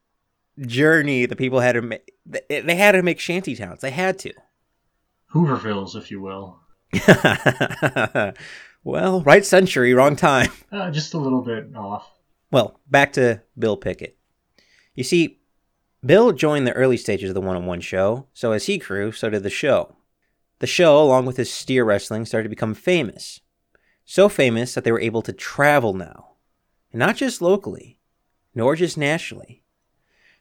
journey 0.60 1.26
the 1.26 1.36
people 1.36 1.60
had 1.60 1.72
to 1.72 1.82
make 1.82 2.12
they 2.48 2.74
had 2.74 2.92
to 2.92 3.02
make 3.02 3.20
shanty 3.20 3.54
towns. 3.54 3.80
They 3.80 3.90
had 3.90 4.18
to. 4.20 4.32
Hoovervilles, 5.34 5.94
if 5.96 6.10
you 6.10 6.20
will. 6.20 6.60
well, 8.84 9.20
right 9.22 9.44
century, 9.44 9.92
wrong 9.92 10.16
time. 10.16 10.50
Uh, 10.72 10.90
just 10.90 11.14
a 11.14 11.18
little 11.18 11.42
bit 11.42 11.74
off. 11.76 12.10
Well, 12.50 12.80
back 12.90 13.12
to 13.14 13.42
Bill 13.58 13.76
Pickett. 13.76 14.16
You 14.94 15.04
see, 15.04 15.38
Bill 16.04 16.32
joined 16.32 16.66
the 16.66 16.72
early 16.72 16.96
stages 16.96 17.30
of 17.30 17.34
the 17.34 17.40
one 17.40 17.56
on 17.56 17.66
one 17.66 17.80
show, 17.80 18.26
so 18.32 18.52
as 18.52 18.66
he 18.66 18.78
grew, 18.78 19.12
so 19.12 19.28
did 19.28 19.42
the 19.42 19.50
show. 19.50 19.96
The 20.60 20.66
show, 20.66 21.00
along 21.00 21.26
with 21.26 21.36
his 21.36 21.52
steer 21.52 21.84
wrestling, 21.84 22.24
started 22.24 22.44
to 22.44 22.50
become 22.50 22.74
famous. 22.74 23.40
So 24.04 24.28
famous 24.28 24.74
that 24.74 24.84
they 24.84 24.92
were 24.92 25.00
able 25.00 25.22
to 25.22 25.32
travel 25.32 25.92
now. 25.92 26.32
And 26.92 27.00
not 27.00 27.16
just 27.16 27.42
locally, 27.42 27.97
nor 28.54 28.76
just 28.76 28.98
nationally. 28.98 29.62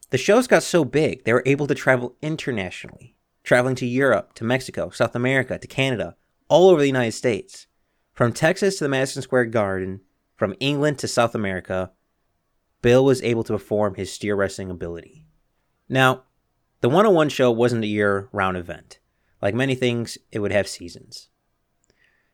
The 0.09 0.17
shows 0.17 0.47
got 0.47 0.63
so 0.63 0.85
big, 0.85 1.23
they 1.23 1.33
were 1.33 1.43
able 1.45 1.67
to 1.67 1.75
travel 1.75 2.15
internationally, 2.21 3.15
traveling 3.43 3.75
to 3.75 3.85
Europe, 3.85 4.33
to 4.35 4.43
Mexico, 4.43 4.89
South 4.89 5.15
America, 5.15 5.57
to 5.57 5.67
Canada, 5.67 6.15
all 6.47 6.69
over 6.69 6.81
the 6.81 6.87
United 6.87 7.11
States. 7.11 7.67
From 8.13 8.33
Texas 8.33 8.77
to 8.77 8.85
the 8.85 8.89
Madison 8.89 9.21
Square 9.21 9.45
Garden, 9.45 10.01
from 10.35 10.55
England 10.59 10.99
to 10.99 11.07
South 11.07 11.35
America, 11.35 11.91
Bill 12.81 13.03
was 13.03 13.21
able 13.21 13.43
to 13.43 13.53
perform 13.53 13.95
his 13.95 14.11
steer 14.11 14.35
wrestling 14.35 14.69
ability. 14.69 15.25
Now, 15.89 16.23
the 16.81 16.89
101 16.89 17.29
show 17.29 17.51
wasn't 17.51 17.83
a 17.83 17.87
year 17.87 18.29
round 18.31 18.55
event. 18.55 18.99
Like 19.41 19.55
many 19.55 19.75
things, 19.75 20.17
it 20.31 20.39
would 20.39 20.51
have 20.51 20.67
seasons. 20.67 21.29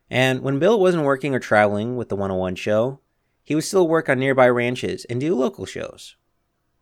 And 0.10 0.42
when 0.42 0.60
Bill 0.60 0.80
wasn't 0.80 1.06
working 1.06 1.34
or 1.34 1.40
traveling 1.40 1.96
with 1.96 2.10
the 2.10 2.16
101 2.16 2.56
show, 2.56 3.00
he 3.44 3.56
would 3.56 3.64
still 3.64 3.88
work 3.88 4.10
on 4.10 4.20
nearby 4.20 4.48
ranches 4.48 5.06
and 5.06 5.20
do 5.20 5.36
local 5.36 5.66
shows. 5.66 6.16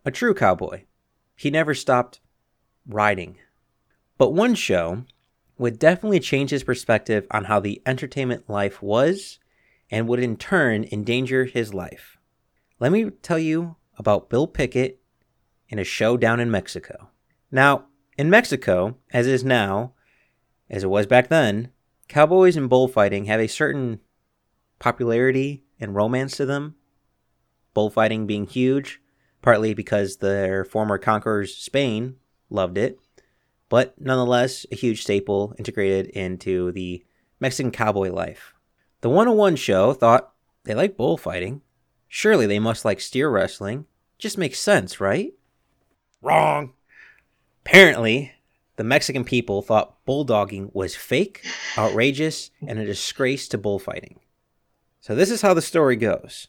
A 0.06 0.12
true 0.12 0.34
cowboy. 0.34 0.84
He 1.36 1.50
never 1.50 1.74
stopped 1.74 2.20
riding. 2.88 3.38
But 4.18 4.34
one 4.34 4.56
show 4.56 5.04
would 5.58 5.80
definitely 5.80 6.20
change 6.20 6.52
his 6.52 6.64
perspective 6.64 7.28
on 7.32 7.46
how 7.46 7.60
the 7.60 7.82
entertainment 7.86 8.50
life 8.50 8.82
was 8.82 9.40
and 9.90 10.08
would 10.08 10.20
in 10.20 10.38
turn 10.38 10.86
endanger 10.92 11.46
his 11.46 11.74
life. 11.74 12.18
Let 12.80 12.92
me 12.92 13.10
tell 13.10 13.40
you 13.40 13.76
about 13.98 14.30
Bill 14.30 14.48
Pickett 14.48 15.00
in 15.70 15.80
a 15.80 15.84
show 15.84 16.18
down 16.18 16.40
in 16.40 16.50
Mexico. 16.50 17.10
Now, 17.52 17.86
in 18.18 18.30
Mexico, 18.30 18.98
as 19.12 19.28
is 19.28 19.44
now, 19.44 19.94
as 20.70 20.84
it 20.84 20.90
was 20.90 21.06
back 21.06 21.28
then, 21.28 21.72
cowboys 22.08 22.58
and 22.58 22.70
bullfighting 22.70 23.26
have 23.26 23.40
a 23.40 23.48
certain 23.48 24.00
popularity 24.80 25.64
and 25.82 25.96
romance 25.96 26.38
to 26.38 26.46
them. 26.46 26.76
Bullfighting 27.74 28.28
being 28.28 28.46
huge, 28.46 29.02
partly 29.42 29.74
because 29.74 30.18
their 30.18 30.64
former 30.64 30.98
conquerors, 30.98 31.56
Spain, 31.56 32.16
loved 32.50 32.78
it, 32.78 33.00
but 33.68 34.00
nonetheless 34.00 34.66
a 34.72 34.76
huge 34.76 35.02
staple 35.02 35.56
integrated 35.58 36.08
into 36.08 36.72
the 36.72 37.04
Mexican 37.40 37.72
cowboy 37.72 38.12
life. 38.12 38.54
The 39.02 39.10
101 39.10 39.56
show 39.56 39.94
thought 39.94 40.34
they 40.64 40.76
like 40.76 40.98
bullfighting. 40.98 41.62
Surely 42.08 42.46
they 42.46 42.60
must 42.60 42.86
like 42.86 43.00
steer 43.00 43.30
wrestling. 43.30 43.86
Just 44.20 44.38
makes 44.38 44.60
sense, 44.60 45.00
right? 45.00 45.34
Wrong. 46.22 46.74
Apparently, 47.66 48.34
the 48.76 48.84
Mexican 48.84 49.24
people 49.24 49.62
thought 49.62 50.06
bulldogging 50.06 50.74
was 50.74 50.96
fake, 50.96 51.46
outrageous, 51.78 52.52
and 52.66 52.78
a 52.78 52.86
disgrace 52.86 53.48
to 53.48 53.58
bullfighting. 53.58 54.20
So, 55.02 55.16
this 55.16 55.32
is 55.32 55.42
how 55.42 55.54
the 55.54 55.62
story 55.62 55.96
goes. 55.96 56.48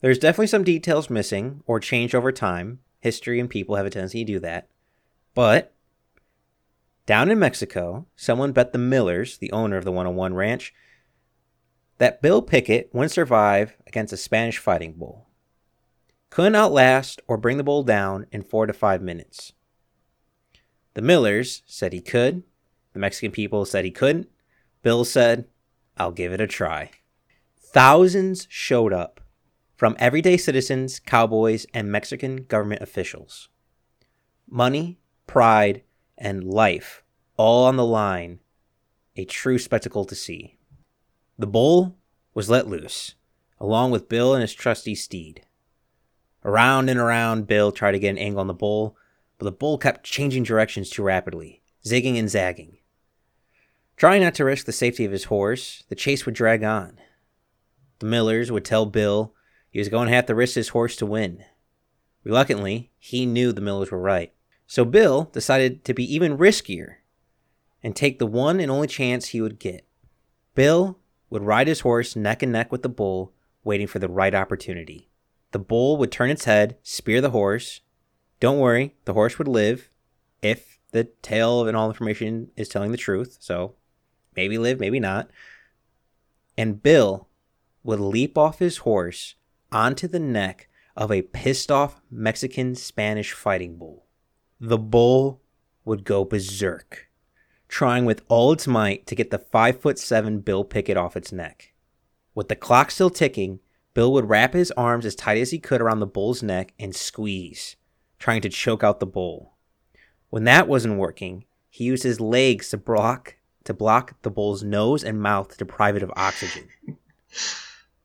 There's 0.00 0.18
definitely 0.18 0.48
some 0.48 0.64
details 0.64 1.08
missing 1.08 1.62
or 1.66 1.78
changed 1.78 2.14
over 2.14 2.32
time. 2.32 2.80
History 3.00 3.40
and 3.40 3.48
people 3.48 3.76
have 3.76 3.86
a 3.86 3.90
tendency 3.90 4.24
to 4.24 4.32
do 4.32 4.40
that. 4.40 4.68
But 5.34 5.72
down 7.06 7.30
in 7.30 7.38
Mexico, 7.38 8.06
someone 8.16 8.52
bet 8.52 8.72
the 8.72 8.78
Millers, 8.78 9.38
the 9.38 9.52
owner 9.52 9.76
of 9.76 9.84
the 9.84 9.92
101 9.92 10.34
ranch, 10.34 10.74
that 11.98 12.22
Bill 12.22 12.42
Pickett 12.42 12.90
wouldn't 12.92 13.12
survive 13.12 13.76
against 13.86 14.12
a 14.12 14.16
Spanish 14.16 14.58
fighting 14.58 14.94
bull. 14.94 15.28
Couldn't 16.30 16.54
outlast 16.54 17.20
or 17.26 17.36
bring 17.36 17.56
the 17.56 17.64
bull 17.64 17.82
down 17.82 18.26
in 18.32 18.42
four 18.42 18.66
to 18.66 18.72
five 18.72 19.02
minutes. 19.02 19.52
The 20.94 21.02
Millers 21.02 21.62
said 21.66 21.92
he 21.92 22.00
could. 22.00 22.42
The 22.94 22.98
Mexican 22.98 23.32
people 23.32 23.64
said 23.64 23.84
he 23.84 23.90
couldn't. 23.90 24.28
Bill 24.82 25.04
said, 25.04 25.46
I'll 25.96 26.12
give 26.12 26.32
it 26.32 26.40
a 26.40 26.46
try. 26.46 26.90
Thousands 27.72 28.48
showed 28.50 28.92
up 28.92 29.20
from 29.76 29.94
everyday 30.00 30.36
citizens, 30.36 30.98
cowboys, 30.98 31.66
and 31.72 31.92
Mexican 31.92 32.42
government 32.42 32.82
officials. 32.82 33.48
Money, 34.48 34.98
pride, 35.28 35.84
and 36.18 36.42
life 36.42 37.04
all 37.36 37.66
on 37.66 37.76
the 37.76 37.86
line. 37.86 38.40
A 39.14 39.24
true 39.24 39.56
spectacle 39.56 40.04
to 40.06 40.16
see. 40.16 40.58
The 41.38 41.46
bull 41.46 41.96
was 42.34 42.50
let 42.50 42.66
loose, 42.66 43.14
along 43.60 43.92
with 43.92 44.08
Bill 44.08 44.34
and 44.34 44.42
his 44.42 44.52
trusty 44.52 44.96
steed. 44.96 45.46
Around 46.44 46.88
and 46.88 46.98
around, 46.98 47.46
Bill 47.46 47.70
tried 47.70 47.92
to 47.92 48.00
get 48.00 48.10
an 48.10 48.18
angle 48.18 48.40
on 48.40 48.48
the 48.48 48.52
bull, 48.52 48.96
but 49.38 49.44
the 49.44 49.52
bull 49.52 49.78
kept 49.78 50.02
changing 50.02 50.42
directions 50.42 50.90
too 50.90 51.04
rapidly, 51.04 51.62
zigging 51.84 52.18
and 52.18 52.28
zagging. 52.28 52.78
Trying 53.96 54.22
not 54.22 54.34
to 54.34 54.44
risk 54.44 54.66
the 54.66 54.72
safety 54.72 55.04
of 55.04 55.12
his 55.12 55.24
horse, 55.24 55.84
the 55.88 55.94
chase 55.94 56.26
would 56.26 56.34
drag 56.34 56.64
on. 56.64 56.98
The 58.00 58.06
Millers 58.06 58.50
would 58.50 58.64
tell 58.64 58.86
Bill 58.86 59.34
he 59.70 59.78
was 59.78 59.88
going 59.88 60.08
to 60.08 60.14
have 60.14 60.26
to 60.26 60.34
risk 60.34 60.56
his 60.56 60.70
horse 60.70 60.96
to 60.96 61.06
win. 61.06 61.44
Reluctantly, 62.24 62.90
he 62.98 63.24
knew 63.24 63.52
the 63.52 63.60
Millers 63.60 63.90
were 63.90 64.00
right. 64.00 64.32
So 64.66 64.84
Bill 64.84 65.30
decided 65.32 65.84
to 65.84 65.94
be 65.94 66.12
even 66.12 66.38
riskier 66.38 66.96
and 67.82 67.94
take 67.94 68.18
the 68.18 68.26
one 68.26 68.60
and 68.60 68.70
only 68.70 68.86
chance 68.88 69.28
he 69.28 69.40
would 69.40 69.58
get. 69.58 69.86
Bill 70.54 70.98
would 71.28 71.42
ride 71.42 71.68
his 71.68 71.80
horse 71.80 72.16
neck 72.16 72.42
and 72.42 72.52
neck 72.52 72.72
with 72.72 72.82
the 72.82 72.88
bull, 72.88 73.32
waiting 73.64 73.86
for 73.86 73.98
the 73.98 74.08
right 74.08 74.34
opportunity. 74.34 75.08
The 75.52 75.58
bull 75.58 75.96
would 75.96 76.12
turn 76.12 76.30
its 76.30 76.44
head, 76.44 76.76
spear 76.82 77.20
the 77.20 77.30
horse. 77.30 77.80
Don't 78.38 78.58
worry, 78.58 78.94
the 79.04 79.14
horse 79.14 79.38
would 79.38 79.48
live 79.48 79.90
if 80.42 80.78
the 80.92 81.04
tale 81.22 81.66
and 81.66 81.76
all 81.76 81.88
information 81.88 82.50
is 82.56 82.68
telling 82.68 82.92
the 82.92 82.96
truth. 82.96 83.36
So 83.40 83.74
maybe 84.36 84.58
live, 84.58 84.80
maybe 84.80 85.00
not. 85.00 85.30
And 86.56 86.82
Bill 86.82 87.28
would 87.82 88.00
leap 88.00 88.36
off 88.36 88.58
his 88.58 88.78
horse 88.78 89.34
onto 89.72 90.06
the 90.06 90.18
neck 90.18 90.68
of 90.96 91.10
a 91.10 91.22
pissed 91.22 91.70
off 91.70 92.00
Mexican 92.10 92.74
Spanish 92.74 93.32
fighting 93.32 93.76
bull. 93.76 94.06
The 94.60 94.78
bull 94.78 95.40
would 95.84 96.04
go 96.04 96.24
berserk, 96.24 97.08
trying 97.68 98.04
with 98.04 98.22
all 98.28 98.52
its 98.52 98.66
might 98.66 99.06
to 99.06 99.14
get 99.14 99.30
the 99.30 99.38
five 99.38 99.80
foot 99.80 99.98
seven 99.98 100.40
Bill 100.40 100.64
Pickett 100.64 100.96
off 100.96 101.16
its 101.16 101.32
neck. 101.32 101.72
With 102.34 102.48
the 102.48 102.56
clock 102.56 102.90
still 102.90 103.10
ticking, 103.10 103.60
Bill 103.94 104.12
would 104.12 104.28
wrap 104.28 104.52
his 104.52 104.70
arms 104.72 105.06
as 105.06 105.14
tight 105.14 105.38
as 105.38 105.50
he 105.50 105.58
could 105.58 105.80
around 105.80 106.00
the 106.00 106.06
bull's 106.06 106.42
neck 106.42 106.74
and 106.78 106.94
squeeze, 106.94 107.76
trying 108.18 108.40
to 108.42 108.48
choke 108.48 108.84
out 108.84 109.00
the 109.00 109.06
bull. 109.06 109.54
When 110.28 110.44
that 110.44 110.68
wasn't 110.68 110.98
working, 110.98 111.44
he 111.70 111.84
used 111.84 112.02
his 112.02 112.20
legs 112.20 112.70
to 112.70 112.76
block 112.76 113.36
to 113.64 113.74
block 113.74 114.20
the 114.22 114.30
bull's 114.30 114.62
nose 114.62 115.04
and 115.04 115.20
mouth 115.20 115.48
to 115.48 115.56
deprive 115.58 115.96
it 115.96 116.02
of 116.02 116.12
oxygen. 116.16 116.68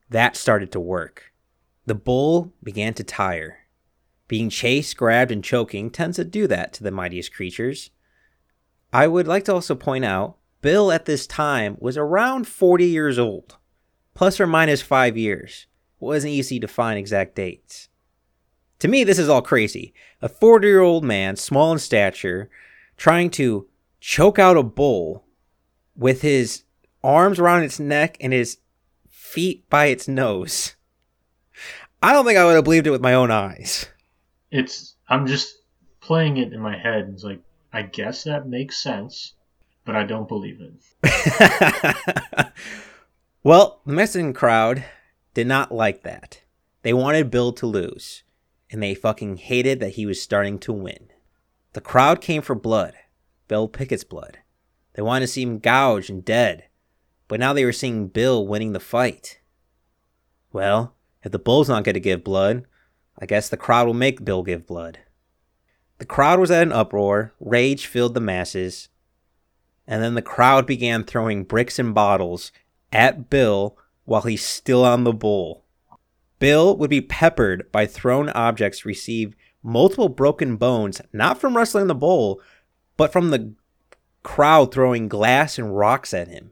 that 0.10 0.36
started 0.36 0.72
to 0.72 0.80
work. 0.80 1.34
The 1.86 1.96
bull 1.96 2.54
began 2.64 2.94
to 2.96 3.04
tire. 3.04 3.60
Being 4.28 4.50
chased, 4.50 4.98
grabbed, 4.98 5.32
and 5.32 5.44
choking 5.44 5.92
tends 5.92 6.18
to 6.18 6.24
do 6.24 6.48
that 6.48 6.74
to 6.74 6.84
the 6.84 6.92
mightiest 6.92 7.34
creatures. 7.34 7.92
I 8.92 9.08
would 9.08 9.28
like 9.28 9.44
to 9.46 9.54
also 9.54 9.76
point 9.76 10.06
out 10.06 10.38
Bill 10.62 10.92
at 10.92 11.06
this 11.06 11.28
time 11.28 11.78
was 11.80 11.96
around 11.96 12.48
40 12.48 12.86
years 12.86 13.20
old, 13.20 13.58
plus 14.16 14.40
or 14.40 14.48
minus 14.48 14.82
five 14.82 15.16
years. 15.16 15.68
It 16.02 16.06
wasn't 16.06 16.34
easy 16.34 16.60
to 16.60 16.68
find 16.68 16.98
exact 16.98 17.36
dates. 17.36 17.88
To 18.80 18.88
me, 18.88 19.04
this 19.04 19.20
is 19.20 19.30
all 19.30 19.42
crazy. 19.42 19.94
A 20.22 20.30
40 20.30 20.68
year 20.68 20.82
old 20.82 21.04
man, 21.04 21.36
small 21.36 21.72
in 21.72 21.78
stature, 21.78 22.50
trying 22.98 23.30
to 23.32 23.68
choke 24.00 24.40
out 24.40 24.58
a 24.58 24.64
bull 24.64 25.26
with 25.96 26.22
his 26.22 26.64
arms 27.04 27.40
around 27.40 27.64
its 27.64 27.80
neck 27.80 28.18
and 28.20 28.34
his 28.34 28.58
feet 29.36 29.70
by 29.70 29.88
its 29.88 30.08
nose. 30.08 30.76
I 32.02 32.14
don't 32.14 32.26
think 32.26 32.38
I 32.38 32.46
would 32.46 32.56
have 32.56 32.64
believed 32.64 32.88
it 32.88 32.92
with 32.92 33.02
my 33.02 33.14
own 33.14 33.32
eyes. 33.32 33.86
It's 34.50 34.96
I'm 35.10 35.28
just 35.28 35.58
playing 36.00 36.38
it 36.38 36.54
in 36.54 36.62
my 36.62 36.78
head. 36.78 37.10
It's 37.12 37.26
like 37.26 37.42
I 37.74 37.82
guess 37.82 38.24
that 38.24 38.48
makes 38.48 38.82
sense, 38.82 39.34
but 39.84 39.94
I 39.94 40.06
don't 40.06 40.30
believe 40.30 40.62
it. 40.62 40.74
well, 43.44 43.82
the 43.86 43.92
Mexican 43.92 44.32
crowd 44.32 44.86
did 45.34 45.48
not 45.48 45.74
like 45.74 46.04
that. 46.04 46.42
They 46.84 46.94
wanted 46.94 47.30
Bill 47.30 47.52
to 47.54 47.66
lose, 47.66 48.24
and 48.72 48.82
they 48.82 48.96
fucking 48.96 49.36
hated 49.36 49.82
that 49.82 49.96
he 49.96 50.06
was 50.06 50.22
starting 50.22 50.60
to 50.60 50.72
win. 50.72 51.10
The 51.74 51.82
crowd 51.82 52.22
came 52.22 52.42
for 52.42 52.56
blood, 52.56 52.94
Bill 53.50 53.68
Pickett's 53.68 54.06
blood. 54.06 54.38
They 54.94 55.02
wanted 55.02 55.26
to 55.26 55.32
see 55.34 55.42
him 55.42 55.60
gouged 55.60 56.10
and 56.10 56.24
dead, 56.24 56.70
but 57.28 57.40
now 57.40 57.54
they 57.54 57.66
were 57.66 57.72
seeing 57.72 58.08
Bill 58.08 58.46
winning 58.46 58.74
the 58.74 58.80
fight. 58.80 59.40
Well, 60.52 60.96
if 61.24 61.32
the 61.32 61.40
Bull's 61.40 61.70
not 61.70 61.84
going 61.84 61.96
to 61.96 62.00
give 62.00 62.24
blood, 62.24 62.66
I 63.20 63.26
guess 63.26 63.50
the 63.50 63.58
crowd 63.58 63.88
will 63.88 63.94
make 63.94 64.26
Bill 64.26 64.44
give 64.44 64.68
blood. 64.68 65.00
The 65.98 66.06
crowd 66.06 66.40
was 66.40 66.52
at 66.52 66.64
an 66.64 66.72
uproar, 66.72 67.34
rage 67.40 67.88
filled 67.88 68.14
the 68.14 68.20
masses, 68.20 68.90
and 69.88 70.04
then 70.04 70.16
the 70.16 70.22
crowd 70.22 70.66
began 70.66 71.04
throwing 71.04 71.44
bricks 71.44 71.80
and 71.80 71.94
bottles 71.94 72.52
at 72.92 73.30
Bill 73.30 73.78
while 74.04 74.22
he's 74.22 74.44
still 74.44 74.84
on 74.84 75.04
the 75.04 75.14
bull. 75.14 75.66
Bill 76.40 76.76
would 76.78 76.90
be 76.90 77.02
peppered 77.02 77.72
by 77.72 77.86
thrown 77.86 78.30
objects, 78.30 78.86
receive 78.86 79.36
multiple 79.64 80.10
broken 80.10 80.58
bones, 80.58 81.02
not 81.14 81.40
from 81.40 81.56
wrestling 81.56 81.88
the 81.88 81.96
bull, 81.96 82.42
but 82.98 83.12
from 83.12 83.30
the 83.30 83.54
crowd 84.22 84.74
throwing 84.74 85.08
glass 85.08 85.58
and 85.58 85.76
rocks 85.78 86.14
at 86.14 86.28
him. 86.28 86.52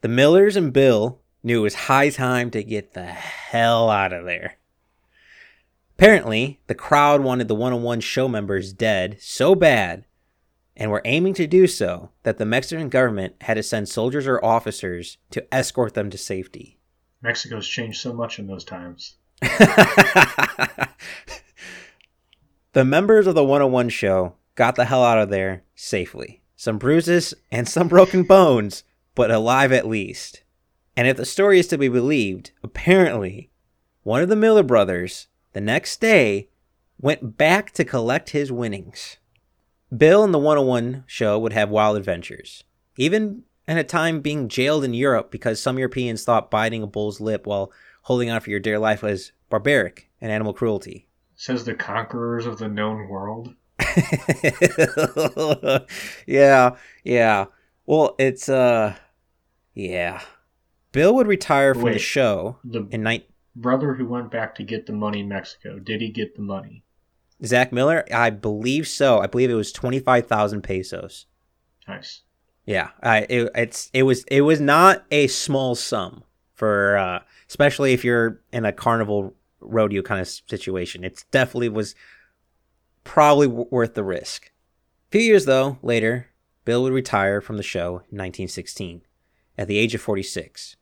The 0.00 0.08
Millers 0.08 0.54
and 0.54 0.72
Bill 0.72 1.20
knew 1.42 1.60
it 1.60 1.62
was 1.62 1.74
high 1.74 2.10
time 2.10 2.52
to 2.52 2.62
get 2.62 2.94
the 2.94 3.06
hell 3.06 3.90
out 3.90 4.12
of 4.12 4.24
there. 4.24 4.58
Apparently, 5.96 6.60
the 6.68 6.76
crowd 6.76 7.22
wanted 7.22 7.48
the 7.48 7.56
one 7.56 7.72
on 7.72 7.82
one 7.82 8.00
show 8.00 8.28
members 8.28 8.72
dead 8.72 9.16
so 9.20 9.56
bad 9.56 10.04
and 10.76 10.92
were 10.92 11.02
aiming 11.04 11.34
to 11.34 11.48
do 11.48 11.66
so 11.66 12.10
that 12.22 12.38
the 12.38 12.46
Mexican 12.46 12.88
government 12.88 13.34
had 13.40 13.54
to 13.54 13.64
send 13.64 13.88
soldiers 13.88 14.28
or 14.28 14.44
officers 14.44 15.18
to 15.30 15.52
escort 15.52 15.94
them 15.94 16.10
to 16.10 16.18
safety. 16.18 16.78
Mexico's 17.20 17.66
changed 17.66 18.00
so 18.00 18.12
much 18.12 18.38
in 18.38 18.46
those 18.46 18.64
times. 18.64 19.16
the 19.40 20.88
members 22.84 23.26
of 23.26 23.34
the 23.34 23.42
101 23.42 23.88
show 23.88 24.34
got 24.54 24.76
the 24.76 24.84
hell 24.84 25.02
out 25.02 25.18
of 25.18 25.30
there 25.30 25.64
safely. 25.74 26.42
Some 26.54 26.78
bruises 26.78 27.34
and 27.50 27.68
some 27.68 27.88
broken 27.88 28.22
bones, 28.22 28.84
but 29.18 29.30
alive 29.32 29.72
at 29.72 29.88
least. 29.88 30.44
And 30.96 31.08
if 31.08 31.16
the 31.16 31.26
story 31.26 31.58
is 31.58 31.66
to 31.68 31.76
be 31.76 31.88
believed, 31.88 32.52
apparently, 32.62 33.50
one 34.04 34.22
of 34.22 34.28
the 34.28 34.36
Miller 34.36 34.62
brothers, 34.62 35.26
the 35.54 35.60
next 35.60 36.00
day, 36.00 36.50
went 37.00 37.36
back 37.36 37.72
to 37.72 37.84
collect 37.84 38.30
his 38.30 38.52
winnings. 38.52 39.16
Bill 39.94 40.22
and 40.22 40.32
the 40.32 40.38
101 40.38 41.02
show 41.08 41.36
would 41.36 41.52
have 41.52 41.68
wild 41.68 41.96
adventures, 41.96 42.62
even 42.96 43.42
at 43.66 43.76
a 43.76 43.82
time 43.82 44.20
being 44.20 44.48
jailed 44.48 44.84
in 44.84 44.94
Europe 44.94 45.32
because 45.32 45.60
some 45.60 45.78
Europeans 45.78 46.22
thought 46.22 46.48
biting 46.48 46.84
a 46.84 46.86
bull's 46.86 47.20
lip 47.20 47.44
while 47.44 47.72
holding 48.02 48.30
on 48.30 48.40
for 48.40 48.50
your 48.50 48.60
dear 48.60 48.78
life 48.78 49.02
was 49.02 49.32
barbaric 49.50 50.08
and 50.20 50.30
animal 50.30 50.52
cruelty. 50.52 51.08
Says 51.34 51.64
the 51.64 51.74
conquerors 51.74 52.46
of 52.46 52.58
the 52.58 52.68
known 52.68 53.08
world. 53.08 53.52
yeah, 56.24 56.76
yeah. 57.02 57.46
Well, 57.84 58.14
it's 58.18 58.48
uh 58.48 58.94
yeah. 59.78 60.22
Bill 60.90 61.14
would 61.14 61.26
retire 61.26 61.74
from 61.74 61.84
Wait, 61.84 61.92
the 61.92 61.98
show 61.98 62.58
The 62.64 62.86
in 62.90 63.02
night 63.02 63.28
brother 63.54 63.94
who 63.94 64.06
went 64.06 64.30
back 64.30 64.54
to 64.56 64.64
get 64.64 64.86
the 64.86 64.92
money 64.92 65.20
in 65.20 65.28
Mexico, 65.28 65.78
did 65.78 66.00
he 66.00 66.08
get 66.08 66.34
the 66.34 66.42
money? 66.42 66.82
Zach 67.44 67.72
Miller, 67.72 68.04
I 68.12 68.30
believe 68.30 68.88
so. 68.88 69.20
I 69.20 69.28
believe 69.28 69.50
it 69.50 69.54
was 69.54 69.70
25,000 69.70 70.62
pesos. 70.62 71.26
Nice. 71.86 72.22
Yeah, 72.66 72.90
I 73.02 73.20
it, 73.30 73.50
it's 73.54 73.90
it 73.94 74.02
was 74.02 74.24
it 74.24 74.42
was 74.42 74.60
not 74.60 75.04
a 75.10 75.26
small 75.28 75.74
sum 75.74 76.24
for 76.52 76.98
uh 76.98 77.20
especially 77.48 77.92
if 77.92 78.04
you're 78.04 78.42
in 78.52 78.64
a 78.64 78.72
carnival 78.72 79.34
rodeo 79.60 80.02
kind 80.02 80.20
of 80.20 80.28
situation. 80.28 81.04
It 81.04 81.24
definitely 81.30 81.68
was 81.68 81.94
probably 83.04 83.46
w- 83.46 83.68
worth 83.70 83.94
the 83.94 84.04
risk. 84.04 84.50
A 85.08 85.12
few 85.12 85.22
years 85.22 85.44
though 85.44 85.78
later, 85.82 86.26
Bill 86.64 86.82
would 86.82 86.92
retire 86.92 87.40
from 87.40 87.56
the 87.56 87.62
show 87.62 88.02
in 88.10 88.18
1916 88.18 89.02
at 89.58 89.66
the 89.68 89.76
age 89.76 89.94
of 89.94 90.00
46, 90.00 90.76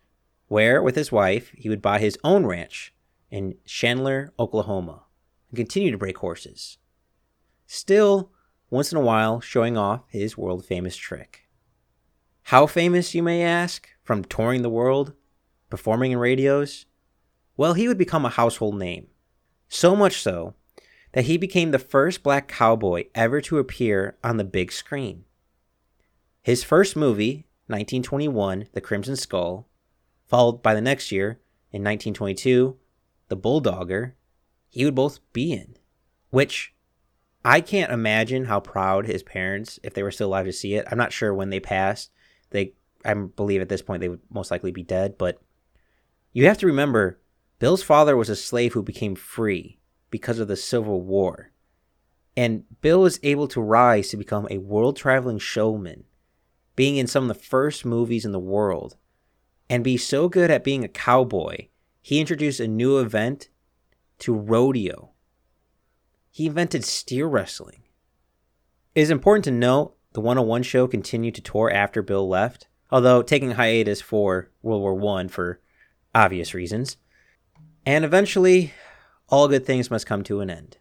where 0.48 0.82
with 0.82 0.94
his 0.94 1.10
wife 1.10 1.50
he 1.56 1.68
would 1.68 1.82
buy 1.82 1.98
his 1.98 2.18
own 2.22 2.46
ranch 2.46 2.94
in 3.30 3.56
Chandler, 3.64 4.32
Oklahoma, 4.38 5.04
and 5.48 5.56
continue 5.56 5.90
to 5.90 5.98
break 5.98 6.18
horses. 6.18 6.78
Still, 7.66 8.30
once 8.70 8.92
in 8.92 8.98
a 8.98 9.02
while, 9.02 9.40
showing 9.40 9.76
off 9.76 10.02
his 10.08 10.36
world 10.36 10.64
famous 10.64 10.96
trick. 10.96 11.48
How 12.44 12.66
famous, 12.66 13.14
you 13.14 13.22
may 13.22 13.42
ask, 13.42 13.88
from 14.04 14.22
touring 14.22 14.62
the 14.62 14.70
world, 14.70 15.14
performing 15.70 16.12
in 16.12 16.18
rodeos? 16.18 16.86
Well, 17.56 17.74
he 17.74 17.88
would 17.88 17.98
become 17.98 18.24
a 18.24 18.30
household 18.30 18.78
name. 18.78 19.08
So 19.68 19.96
much 19.96 20.22
so 20.22 20.54
that 21.12 21.24
he 21.24 21.38
became 21.38 21.70
the 21.70 21.78
first 21.78 22.22
black 22.22 22.46
cowboy 22.46 23.06
ever 23.14 23.40
to 23.40 23.58
appear 23.58 24.16
on 24.22 24.36
the 24.36 24.44
big 24.44 24.70
screen. 24.70 25.24
His 26.42 26.62
first 26.62 26.94
movie, 26.94 27.45
1921, 27.68 28.68
The 28.72 28.80
Crimson 28.80 29.16
Skull, 29.16 29.68
followed 30.26 30.62
by 30.62 30.74
the 30.74 30.80
next 30.80 31.10
year, 31.10 31.40
in 31.72 31.82
1922, 31.82 32.76
The 33.28 33.36
Bulldogger, 33.36 34.12
he 34.68 34.84
would 34.84 34.94
both 34.94 35.20
be 35.32 35.52
in. 35.52 35.76
Which 36.30 36.74
I 37.44 37.60
can't 37.60 37.92
imagine 37.92 38.46
how 38.46 38.60
proud 38.60 39.06
his 39.06 39.22
parents, 39.22 39.78
if 39.82 39.94
they 39.94 40.02
were 40.02 40.10
still 40.10 40.28
alive 40.28 40.46
to 40.46 40.52
see 40.52 40.74
it. 40.74 40.86
I'm 40.90 40.98
not 40.98 41.12
sure 41.12 41.32
when 41.32 41.50
they 41.50 41.60
passed. 41.60 42.10
They, 42.50 42.74
I 43.04 43.14
believe 43.14 43.60
at 43.60 43.68
this 43.68 43.82
point 43.82 44.00
they 44.00 44.08
would 44.08 44.22
most 44.30 44.50
likely 44.50 44.72
be 44.72 44.82
dead. 44.82 45.16
But 45.16 45.40
you 46.32 46.46
have 46.46 46.58
to 46.58 46.66
remember, 46.66 47.20
Bill's 47.58 47.82
father 47.82 48.16
was 48.16 48.28
a 48.28 48.36
slave 48.36 48.74
who 48.74 48.82
became 48.82 49.14
free 49.14 49.78
because 50.10 50.38
of 50.38 50.48
the 50.48 50.56
Civil 50.56 51.02
War. 51.02 51.52
And 52.36 52.64
Bill 52.80 53.00
was 53.00 53.20
able 53.22 53.48
to 53.48 53.60
rise 53.60 54.08
to 54.10 54.16
become 54.16 54.46
a 54.50 54.58
world 54.58 54.96
traveling 54.96 55.38
showman, 55.38 56.04
being 56.76 56.96
in 56.96 57.06
some 57.06 57.24
of 57.24 57.28
the 57.28 57.42
first 57.42 57.84
movies 57.84 58.24
in 58.24 58.32
the 58.32 58.38
world, 58.38 58.96
and 59.68 59.82
be 59.82 59.96
so 59.96 60.28
good 60.28 60.50
at 60.50 60.62
being 60.62 60.84
a 60.84 60.88
cowboy, 60.88 61.68
he 62.00 62.20
introduced 62.20 62.60
a 62.60 62.68
new 62.68 62.98
event 62.98 63.48
to 64.18 64.34
rodeo. 64.34 65.10
He 66.30 66.46
invented 66.46 66.84
steer 66.84 67.26
wrestling. 67.26 67.82
It 68.94 69.00
is 69.00 69.10
important 69.10 69.44
to 69.46 69.50
note 69.50 69.96
the 70.12 70.20
101 70.20 70.62
show 70.62 70.86
continued 70.86 71.34
to 71.34 71.40
tour 71.40 71.70
after 71.70 72.02
Bill 72.02 72.28
left, 72.28 72.68
although 72.90 73.22
taking 73.22 73.52
hiatus 73.52 74.00
for 74.00 74.50
World 74.62 74.82
War 74.82 75.18
I 75.18 75.26
for 75.28 75.60
obvious 76.14 76.54
reasons. 76.54 76.96
And 77.84 78.04
eventually, 78.04 78.72
all 79.28 79.48
good 79.48 79.66
things 79.66 79.90
must 79.90 80.06
come 80.06 80.22
to 80.24 80.40
an 80.40 80.50
end, 80.50 80.78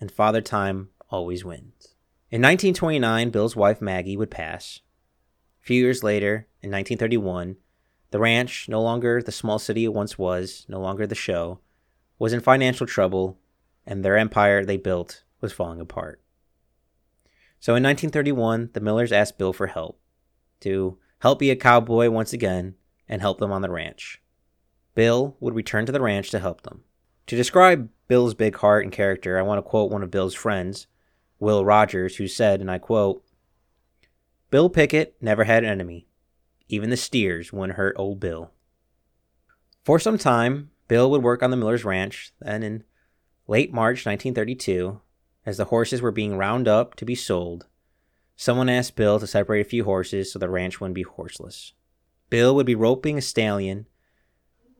and 0.00 0.10
Father 0.10 0.40
Time 0.40 0.90
always 1.10 1.44
wins. 1.44 1.94
In 2.30 2.40
1929, 2.40 3.30
Bill's 3.30 3.56
wife 3.56 3.82
Maggie 3.82 4.16
would 4.16 4.30
pass. 4.30 4.80
A 5.62 5.66
few 5.66 5.80
years 5.80 6.02
later, 6.02 6.48
in 6.60 6.70
1931, 6.70 7.56
the 8.10 8.18
ranch, 8.18 8.68
no 8.68 8.82
longer 8.82 9.22
the 9.22 9.30
small 9.30 9.60
city 9.60 9.84
it 9.84 9.94
once 9.94 10.18
was, 10.18 10.66
no 10.68 10.80
longer 10.80 11.06
the 11.06 11.14
show, 11.14 11.60
was 12.18 12.32
in 12.32 12.40
financial 12.40 12.86
trouble, 12.86 13.38
and 13.86 14.04
their 14.04 14.16
empire 14.16 14.64
they 14.64 14.76
built 14.76 15.22
was 15.40 15.52
falling 15.52 15.80
apart. 15.80 16.20
So 17.60 17.76
in 17.76 17.82
1931, 17.84 18.70
the 18.72 18.80
Millers 18.80 19.12
asked 19.12 19.38
Bill 19.38 19.52
for 19.52 19.68
help 19.68 20.00
to 20.60 20.98
help 21.20 21.38
be 21.38 21.50
a 21.50 21.56
cowboy 21.56 22.10
once 22.10 22.32
again 22.32 22.74
and 23.08 23.20
help 23.20 23.38
them 23.38 23.52
on 23.52 23.62
the 23.62 23.70
ranch. 23.70 24.20
Bill 24.96 25.36
would 25.38 25.54
return 25.54 25.86
to 25.86 25.92
the 25.92 26.00
ranch 26.00 26.30
to 26.30 26.40
help 26.40 26.62
them. 26.62 26.82
To 27.28 27.36
describe 27.36 27.88
Bill's 28.08 28.34
big 28.34 28.56
heart 28.56 28.84
and 28.84 28.92
character, 28.92 29.38
I 29.38 29.42
want 29.42 29.58
to 29.58 29.62
quote 29.62 29.92
one 29.92 30.02
of 30.02 30.10
Bill's 30.10 30.34
friends, 30.34 30.88
Will 31.38 31.64
Rogers, 31.64 32.16
who 32.16 32.26
said, 32.26 32.60
and 32.60 32.70
I 32.70 32.78
quote, 32.78 33.24
Bill 34.52 34.68
Pickett 34.68 35.16
never 35.18 35.44
had 35.44 35.64
an 35.64 35.70
enemy. 35.70 36.06
Even 36.68 36.90
the 36.90 36.96
steers 36.98 37.54
wouldn't 37.54 37.78
hurt 37.78 37.96
old 37.98 38.20
Bill. 38.20 38.50
For 39.82 39.98
some 39.98 40.18
time, 40.18 40.70
Bill 40.88 41.10
would 41.10 41.22
work 41.22 41.42
on 41.42 41.50
the 41.50 41.56
Miller's 41.56 41.86
ranch. 41.86 42.34
Then, 42.38 42.62
in 42.62 42.84
late 43.48 43.72
March 43.72 44.04
1932, 44.04 45.00
as 45.46 45.56
the 45.56 45.64
horses 45.64 46.02
were 46.02 46.10
being 46.10 46.36
round 46.36 46.68
up 46.68 46.96
to 46.96 47.06
be 47.06 47.14
sold, 47.14 47.66
someone 48.36 48.68
asked 48.68 48.94
Bill 48.94 49.18
to 49.18 49.26
separate 49.26 49.64
a 49.64 49.70
few 49.70 49.84
horses 49.84 50.30
so 50.30 50.38
the 50.38 50.50
ranch 50.50 50.82
wouldn't 50.82 50.96
be 50.96 51.02
horseless. 51.02 51.72
Bill 52.28 52.54
would 52.54 52.66
be 52.66 52.74
roping 52.74 53.16
a 53.16 53.22
stallion 53.22 53.86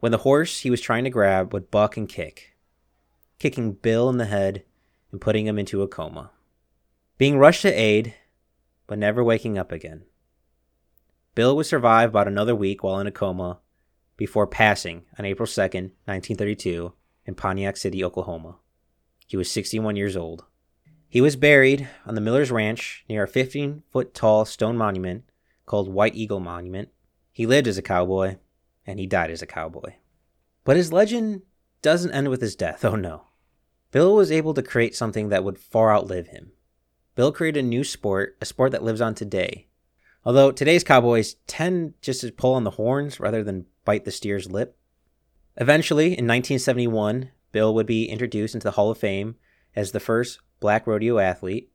when 0.00 0.12
the 0.12 0.18
horse 0.18 0.61
he 0.61 0.70
was 0.70 0.82
trying 0.82 1.04
to 1.04 1.11
grab 1.11 1.54
would 1.54 1.70
buck 1.70 1.96
and 1.96 2.11
kick, 2.11 2.58
kicking 3.38 3.72
Bill 3.72 4.11
in 4.11 4.18
the 4.18 4.26
head 4.26 4.64
and 5.11 5.18
putting 5.18 5.46
him 5.46 5.58
into 5.58 5.80
a 5.80 5.88
coma. 5.88 6.30
Being 7.16 7.38
rushed 7.38 7.62
to 7.62 7.72
aid, 7.72 8.14
but 8.92 8.98
never 8.98 9.24
waking 9.24 9.57
up 9.57 9.72
again. 9.72 10.02
Bill 11.35 11.57
would 11.57 11.64
survive 11.64 12.11
about 12.11 12.28
another 12.28 12.55
week 12.55 12.85
while 12.85 13.00
in 13.00 13.07
a 13.07 13.11
coma 13.11 13.59
before 14.18 14.46
passing 14.46 15.07
on 15.18 15.24
April 15.24 15.46
2nd, 15.46 15.92
1932, 16.05 16.92
in 17.24 17.35
Ponca 17.35 17.74
City, 17.74 18.05
Oklahoma. 18.05 18.57
He 19.26 19.38
was 19.38 19.50
61 19.50 19.96
years 19.96 20.14
old. 20.14 20.44
He 21.09 21.22
was 21.22 21.37
buried 21.37 21.88
on 22.05 22.16
the 22.16 22.20
Miller's 22.20 22.50
Ranch 22.50 23.07
near 23.09 23.22
a 23.22 23.28
15 23.28 23.83
foot 23.90 24.12
tall 24.12 24.44
stone 24.44 24.76
monument 24.76 25.24
called 25.64 25.88
White 25.88 26.14
Eagle 26.14 26.40
Monument. 26.40 26.90
He 27.33 27.46
lived 27.46 27.68
as 27.68 27.78
a 27.78 27.83
cowboy, 27.83 28.37
and 28.87 29.00
he 29.00 29.07
died 29.07 29.31
as 29.31 29.40
a 29.40 29.46
cowboy. 29.46 29.94
But 30.64 30.76
his 30.76 30.92
legend 30.92 31.44
doesn't 31.81 32.12
end 32.12 32.28
with 32.28 32.42
his 32.42 32.57
death, 32.57 32.85
oh 32.85 32.96
no. 32.96 33.28
Bill 33.90 34.14
was 34.14 34.31
able 34.31 34.52
to 34.52 34.62
create 34.62 34.94
something 34.94 35.31
that 35.31 35.44
would 35.44 35.59
far 35.59 35.94
outlive 35.94 36.26
him. 36.26 36.52
Bill 37.14 37.33
created 37.33 37.64
a 37.64 37.68
new 37.68 37.85
sport, 37.85 38.37
a 38.40 38.46
sport 38.46 38.72
that 38.72 38.83
lives 38.83 39.01
on 39.01 39.14
today. 39.14 39.68
Although 40.25 40.53
today's 40.53 40.85
cowboys 40.85 41.35
tend 41.46 41.94
just 42.01 42.20
to 42.20 42.33
pull 42.33 42.55
on 42.55 42.64
the 42.64 42.70
horns 42.70 43.20
rather 43.20 43.42
than 43.42 43.66
bite 43.85 44.05
the 44.05 44.11
steer's 44.11 44.51
lip. 44.51 44.79
Eventually, 45.57 46.07
in 46.07 46.27
1971, 46.27 47.31
Bill 47.51 47.75
would 47.75 47.87
be 47.87 48.07
introduced 48.07 48.55
into 48.55 48.64
the 48.64 48.72
Hall 48.72 48.90
of 48.90 48.98
Fame 48.98 49.37
as 49.77 49.92
the 49.92 50.01
first 50.01 50.38
black 50.61 50.87
rodeo 50.87 51.18
athlete. 51.18 51.70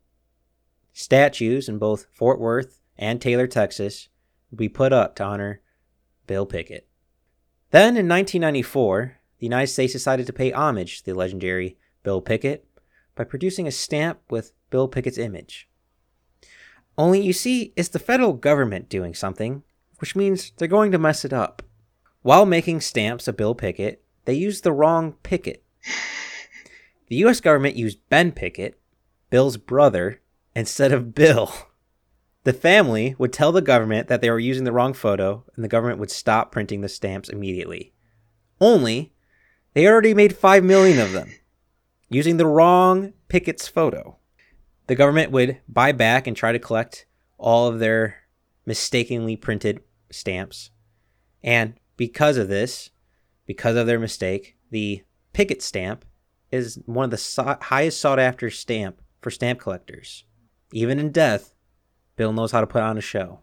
Statues 0.92 1.68
in 1.68 1.78
both 1.78 2.06
Fort 2.12 2.40
Worth 2.40 2.80
and 2.96 3.20
Taylor, 3.20 3.46
Texas, 3.46 4.08
would 4.50 4.58
be 4.58 4.68
put 4.68 4.92
up 4.92 5.14
to 5.16 5.24
honor 5.24 5.60
Bill 6.26 6.46
Pickett. 6.46 6.88
Then 7.70 7.96
in 7.96 8.08
1994, 8.08 9.18
the 9.38 9.46
United 9.46 9.68
States 9.68 9.92
decided 9.92 10.26
to 10.26 10.32
pay 10.32 10.50
homage 10.50 10.98
to 10.98 11.04
the 11.04 11.14
legendary 11.14 11.78
Bill 12.02 12.20
Pickett 12.20 12.66
by 13.18 13.24
producing 13.24 13.66
a 13.66 13.72
stamp 13.72 14.20
with 14.30 14.52
Bill 14.70 14.86
Pickett's 14.86 15.18
image. 15.18 15.68
Only 16.96 17.20
you 17.20 17.32
see, 17.32 17.72
it's 17.74 17.88
the 17.88 17.98
federal 17.98 18.32
government 18.32 18.88
doing 18.88 19.12
something, 19.12 19.64
which 19.98 20.14
means 20.14 20.52
they're 20.56 20.68
going 20.68 20.92
to 20.92 20.98
mess 20.98 21.24
it 21.24 21.32
up. 21.32 21.62
While 22.22 22.46
making 22.46 22.80
stamps 22.80 23.26
of 23.26 23.36
Bill 23.36 23.56
Pickett, 23.56 24.04
they 24.24 24.34
used 24.34 24.62
the 24.62 24.72
wrong 24.72 25.14
Pickett. 25.24 25.64
The 27.08 27.16
US 27.24 27.40
government 27.40 27.74
used 27.74 28.08
Ben 28.08 28.30
Pickett, 28.30 28.78
Bill's 29.30 29.56
brother, 29.56 30.20
instead 30.54 30.92
of 30.92 31.14
Bill. 31.14 31.52
The 32.44 32.52
family 32.52 33.16
would 33.18 33.32
tell 33.32 33.50
the 33.50 33.60
government 33.60 34.06
that 34.06 34.20
they 34.20 34.30
were 34.30 34.38
using 34.38 34.62
the 34.62 34.72
wrong 34.72 34.94
photo, 34.94 35.44
and 35.56 35.64
the 35.64 35.68
government 35.68 35.98
would 35.98 36.10
stop 36.12 36.52
printing 36.52 36.82
the 36.82 36.88
stamps 36.88 37.28
immediately. 37.28 37.92
Only, 38.60 39.12
they 39.74 39.88
already 39.88 40.14
made 40.14 40.36
5 40.36 40.62
million 40.62 41.00
of 41.00 41.12
them, 41.12 41.32
using 42.08 42.36
the 42.36 42.46
wrong 42.46 43.12
Pickett's 43.28 43.68
photo. 43.68 44.16
The 44.86 44.94
government 44.94 45.32
would 45.32 45.60
buy 45.68 45.92
back 45.92 46.26
and 46.26 46.36
try 46.36 46.52
to 46.52 46.58
collect 46.58 47.06
all 47.36 47.68
of 47.68 47.78
their 47.78 48.16
mistakenly 48.64 49.36
printed 49.36 49.80
stamps. 50.10 50.70
And 51.42 51.74
because 51.96 52.36
of 52.36 52.48
this, 52.48 52.90
because 53.46 53.76
of 53.76 53.86
their 53.86 53.98
mistake, 53.98 54.56
the 54.70 55.04
Pickett 55.32 55.62
stamp 55.62 56.04
is 56.50 56.80
one 56.86 57.04
of 57.04 57.10
the 57.10 57.16
so- 57.16 57.58
highest 57.62 58.00
sought 58.00 58.18
after 58.18 58.50
stamp 58.50 59.00
for 59.20 59.30
stamp 59.30 59.60
collectors. 59.60 60.24
Even 60.72 60.98
in 60.98 61.12
death, 61.12 61.54
Bill 62.16 62.32
knows 62.32 62.52
how 62.52 62.60
to 62.60 62.66
put 62.66 62.82
on 62.82 62.98
a 62.98 63.02
show. 63.02 63.40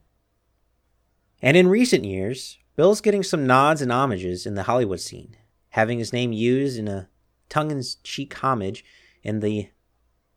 And 1.41 1.55
in 1.55 1.67
recent 1.67 2.05
years, 2.05 2.57
Bill's 2.75 3.01
getting 3.01 3.23
some 3.23 3.47
nods 3.47 3.81
and 3.81 3.91
homages 3.91 4.45
in 4.45 4.55
the 4.55 4.63
Hollywood 4.63 4.99
scene, 4.99 5.37
having 5.69 5.99
his 5.99 6.11
name 6.11 6.33
used 6.33 6.77
in 6.77 6.87
a 6.87 7.09
tongue 7.49 7.71
in 7.71 7.81
cheek 8.03 8.33
homage 8.35 8.85
in 9.23 9.39
the 9.39 9.69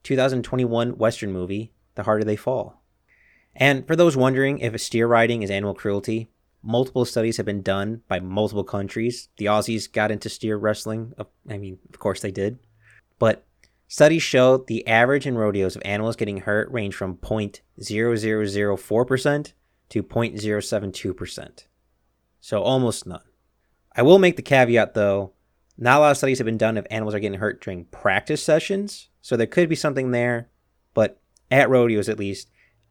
2021 0.03 0.99
Western 0.99 1.33
movie, 1.33 1.73
The 1.95 2.05
Harder 2.05 2.25
They 2.25 2.37
Fall. 2.37 2.83
And 3.55 3.87
for 3.87 3.97
those 3.97 4.17
wondering 4.17 4.61
if 4.61 4.81
steer 4.81 5.07
riding 5.07 5.43
is 5.43 5.51
animal 5.51 5.75
cruelty, 5.75 6.31
multiple 6.63 7.05
studies 7.05 7.37
have 7.37 7.47
been 7.47 7.63
done 7.63 8.03
by 8.09 8.21
multiple 8.21 8.65
countries. 8.65 9.29
The 9.37 9.47
Aussies 9.47 9.91
got 9.91 10.11
into 10.11 10.29
steer 10.29 10.57
wrestling. 10.57 11.15
I 11.49 11.59
mean, 11.59 11.79
of 11.93 11.99
course 11.99 12.21
they 12.21 12.31
did. 12.31 12.59
But 13.19 13.45
studies 13.89 14.23
show 14.23 14.59
the 14.59 14.87
average 14.87 15.27
in 15.27 15.37
rodeos 15.37 15.77
of 15.77 15.83
animals 15.85 16.17
getting 16.17 16.39
hurt 16.39 16.71
range 16.71 16.95
from 16.95 17.17
0.0004% 17.17 19.53
to 19.89 20.03
0.072%. 20.03 21.65
So 22.41 22.63
almost 22.63 23.07
none. 23.07 23.23
I 23.97 24.03
will 24.03 24.19
make 24.19 24.37
the 24.37 24.43
caveat 24.43 24.93
though, 24.95 25.33
not 25.81 25.99
a 25.99 26.01
lot 26.01 26.11
of 26.11 26.17
studies 26.17 26.39
have 26.39 26.45
been 26.45 26.59
done 26.59 26.77
if 26.77 26.87
animals 26.91 27.15
are 27.15 27.21
getting 27.21 27.39
hurt 27.39 27.63
during 27.63 27.85
practice 27.87 28.43
sessions. 28.43 29.09
So 29.23 29.37
there 29.37 29.47
could 29.47 29.69
be 29.69 29.77
something 29.77 30.11
there, 30.11 30.49
but 30.93 31.21
at 31.53 31.71
rodeos 31.71 32.09
at 32.09 32.19
least, 32.19 32.51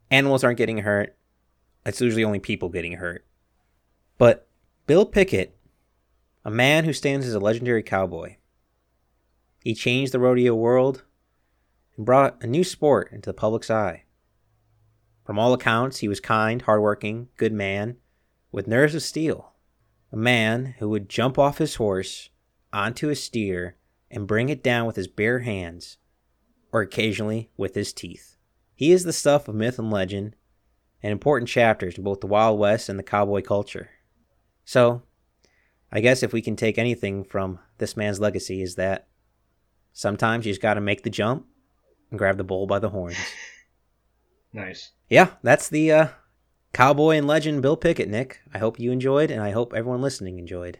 animals 0.10 0.44
aren't 0.44 0.58
getting 0.58 0.80
hurt. 0.80 1.18
It's 1.86 2.00
usually 2.00 2.24
only 2.24 2.40
people 2.40 2.70
getting 2.70 2.94
hurt. 2.94 3.26
But 4.18 4.48
Bill 4.88 5.06
Pickett, 5.06 5.58
a 6.46 6.50
man 6.50 6.86
who 6.86 6.94
stands 6.94 7.28
as 7.28 7.34
a 7.34 7.40
legendary 7.40 7.84
cowboy, 7.84 8.38
he 9.64 9.76
changed 9.76 10.14
the 10.14 10.20
rodeo 10.20 10.56
world 10.56 11.04
and 11.98 12.06
brought 12.06 12.42
a 12.42 12.48
new 12.48 12.64
sport 12.64 13.12
into 13.12 13.30
the 13.30 13.34
public's 13.34 13.70
eye. 13.70 14.04
From 15.26 15.38
all 15.38 15.54
accounts, 15.54 15.98
he 15.98 16.08
was 16.08 16.22
kind, 16.22 16.62
hardworking, 16.62 17.28
good 17.36 17.52
man, 17.52 17.98
with 18.50 18.66
nerves 18.66 18.96
of 18.96 19.04
steel. 19.04 19.52
A 20.10 20.16
man 20.16 20.76
who 20.80 20.88
would 20.88 21.10
jump 21.10 21.38
off 21.38 21.58
his 21.58 21.76
horse 21.76 22.30
onto 22.72 23.10
a 23.10 23.16
steer 23.16 23.76
and 24.10 24.28
bring 24.28 24.50
it 24.50 24.64
down 24.64 24.86
with 24.86 24.96
his 24.96 25.08
bare 25.08 25.40
hands, 25.40 25.98
or 26.72 26.82
occasionally 26.82 27.50
with 27.58 27.76
his 27.76 27.94
teeth. 27.94 28.38
He 28.76 28.92
is 28.92 29.04
the 29.04 29.14
stuff 29.14 29.48
of 29.48 29.56
myth 29.56 29.80
and 29.80 29.92
legend, 29.92 30.36
and 31.02 31.12
important 31.12 31.50
chapters 31.50 31.96
to 31.96 32.02
both 32.02 32.22
the 32.22 32.28
Wild 32.28 32.60
West 32.60 32.90
and 32.90 32.98
the 32.98 33.04
cowboy 33.04 33.42
culture. 33.42 33.90
So, 34.66 35.04
I 35.92 36.00
guess 36.02 36.24
if 36.24 36.34
we 36.34 36.42
can 36.42 36.56
take 36.56 36.78
anything 36.78 37.24
from 37.24 37.60
this 37.78 37.96
man's 37.98 38.20
legacy, 38.20 38.62
is 38.62 38.76
that 38.76 39.08
sometimes 39.94 40.46
you 40.46 40.52
just 40.52 40.62
got 40.62 40.76
to 40.76 40.82
make 40.82 41.04
the 41.04 41.10
jump 41.10 41.46
and 42.10 42.20
grab 42.20 42.38
the 42.38 42.44
bull 42.44 42.68
by 42.68 42.80
the 42.80 42.90
horns. 42.90 43.18
Nice. 44.54 44.92
Yeah, 45.10 45.32
that's 45.44 45.70
the 45.70 45.92
uh, 45.92 46.08
cowboy 46.74 47.18
and 47.18 47.28
legend 47.28 47.62
Bill 47.62 47.78
Pickett, 47.78 48.10
Nick. 48.10 48.40
I 48.54 48.58
hope 48.58 48.80
you 48.80 48.92
enjoyed, 48.92 49.30
and 49.30 49.42
I 49.42 49.52
hope 49.52 49.74
everyone 49.74 50.02
listening 50.02 50.40
enjoyed. 50.40 50.80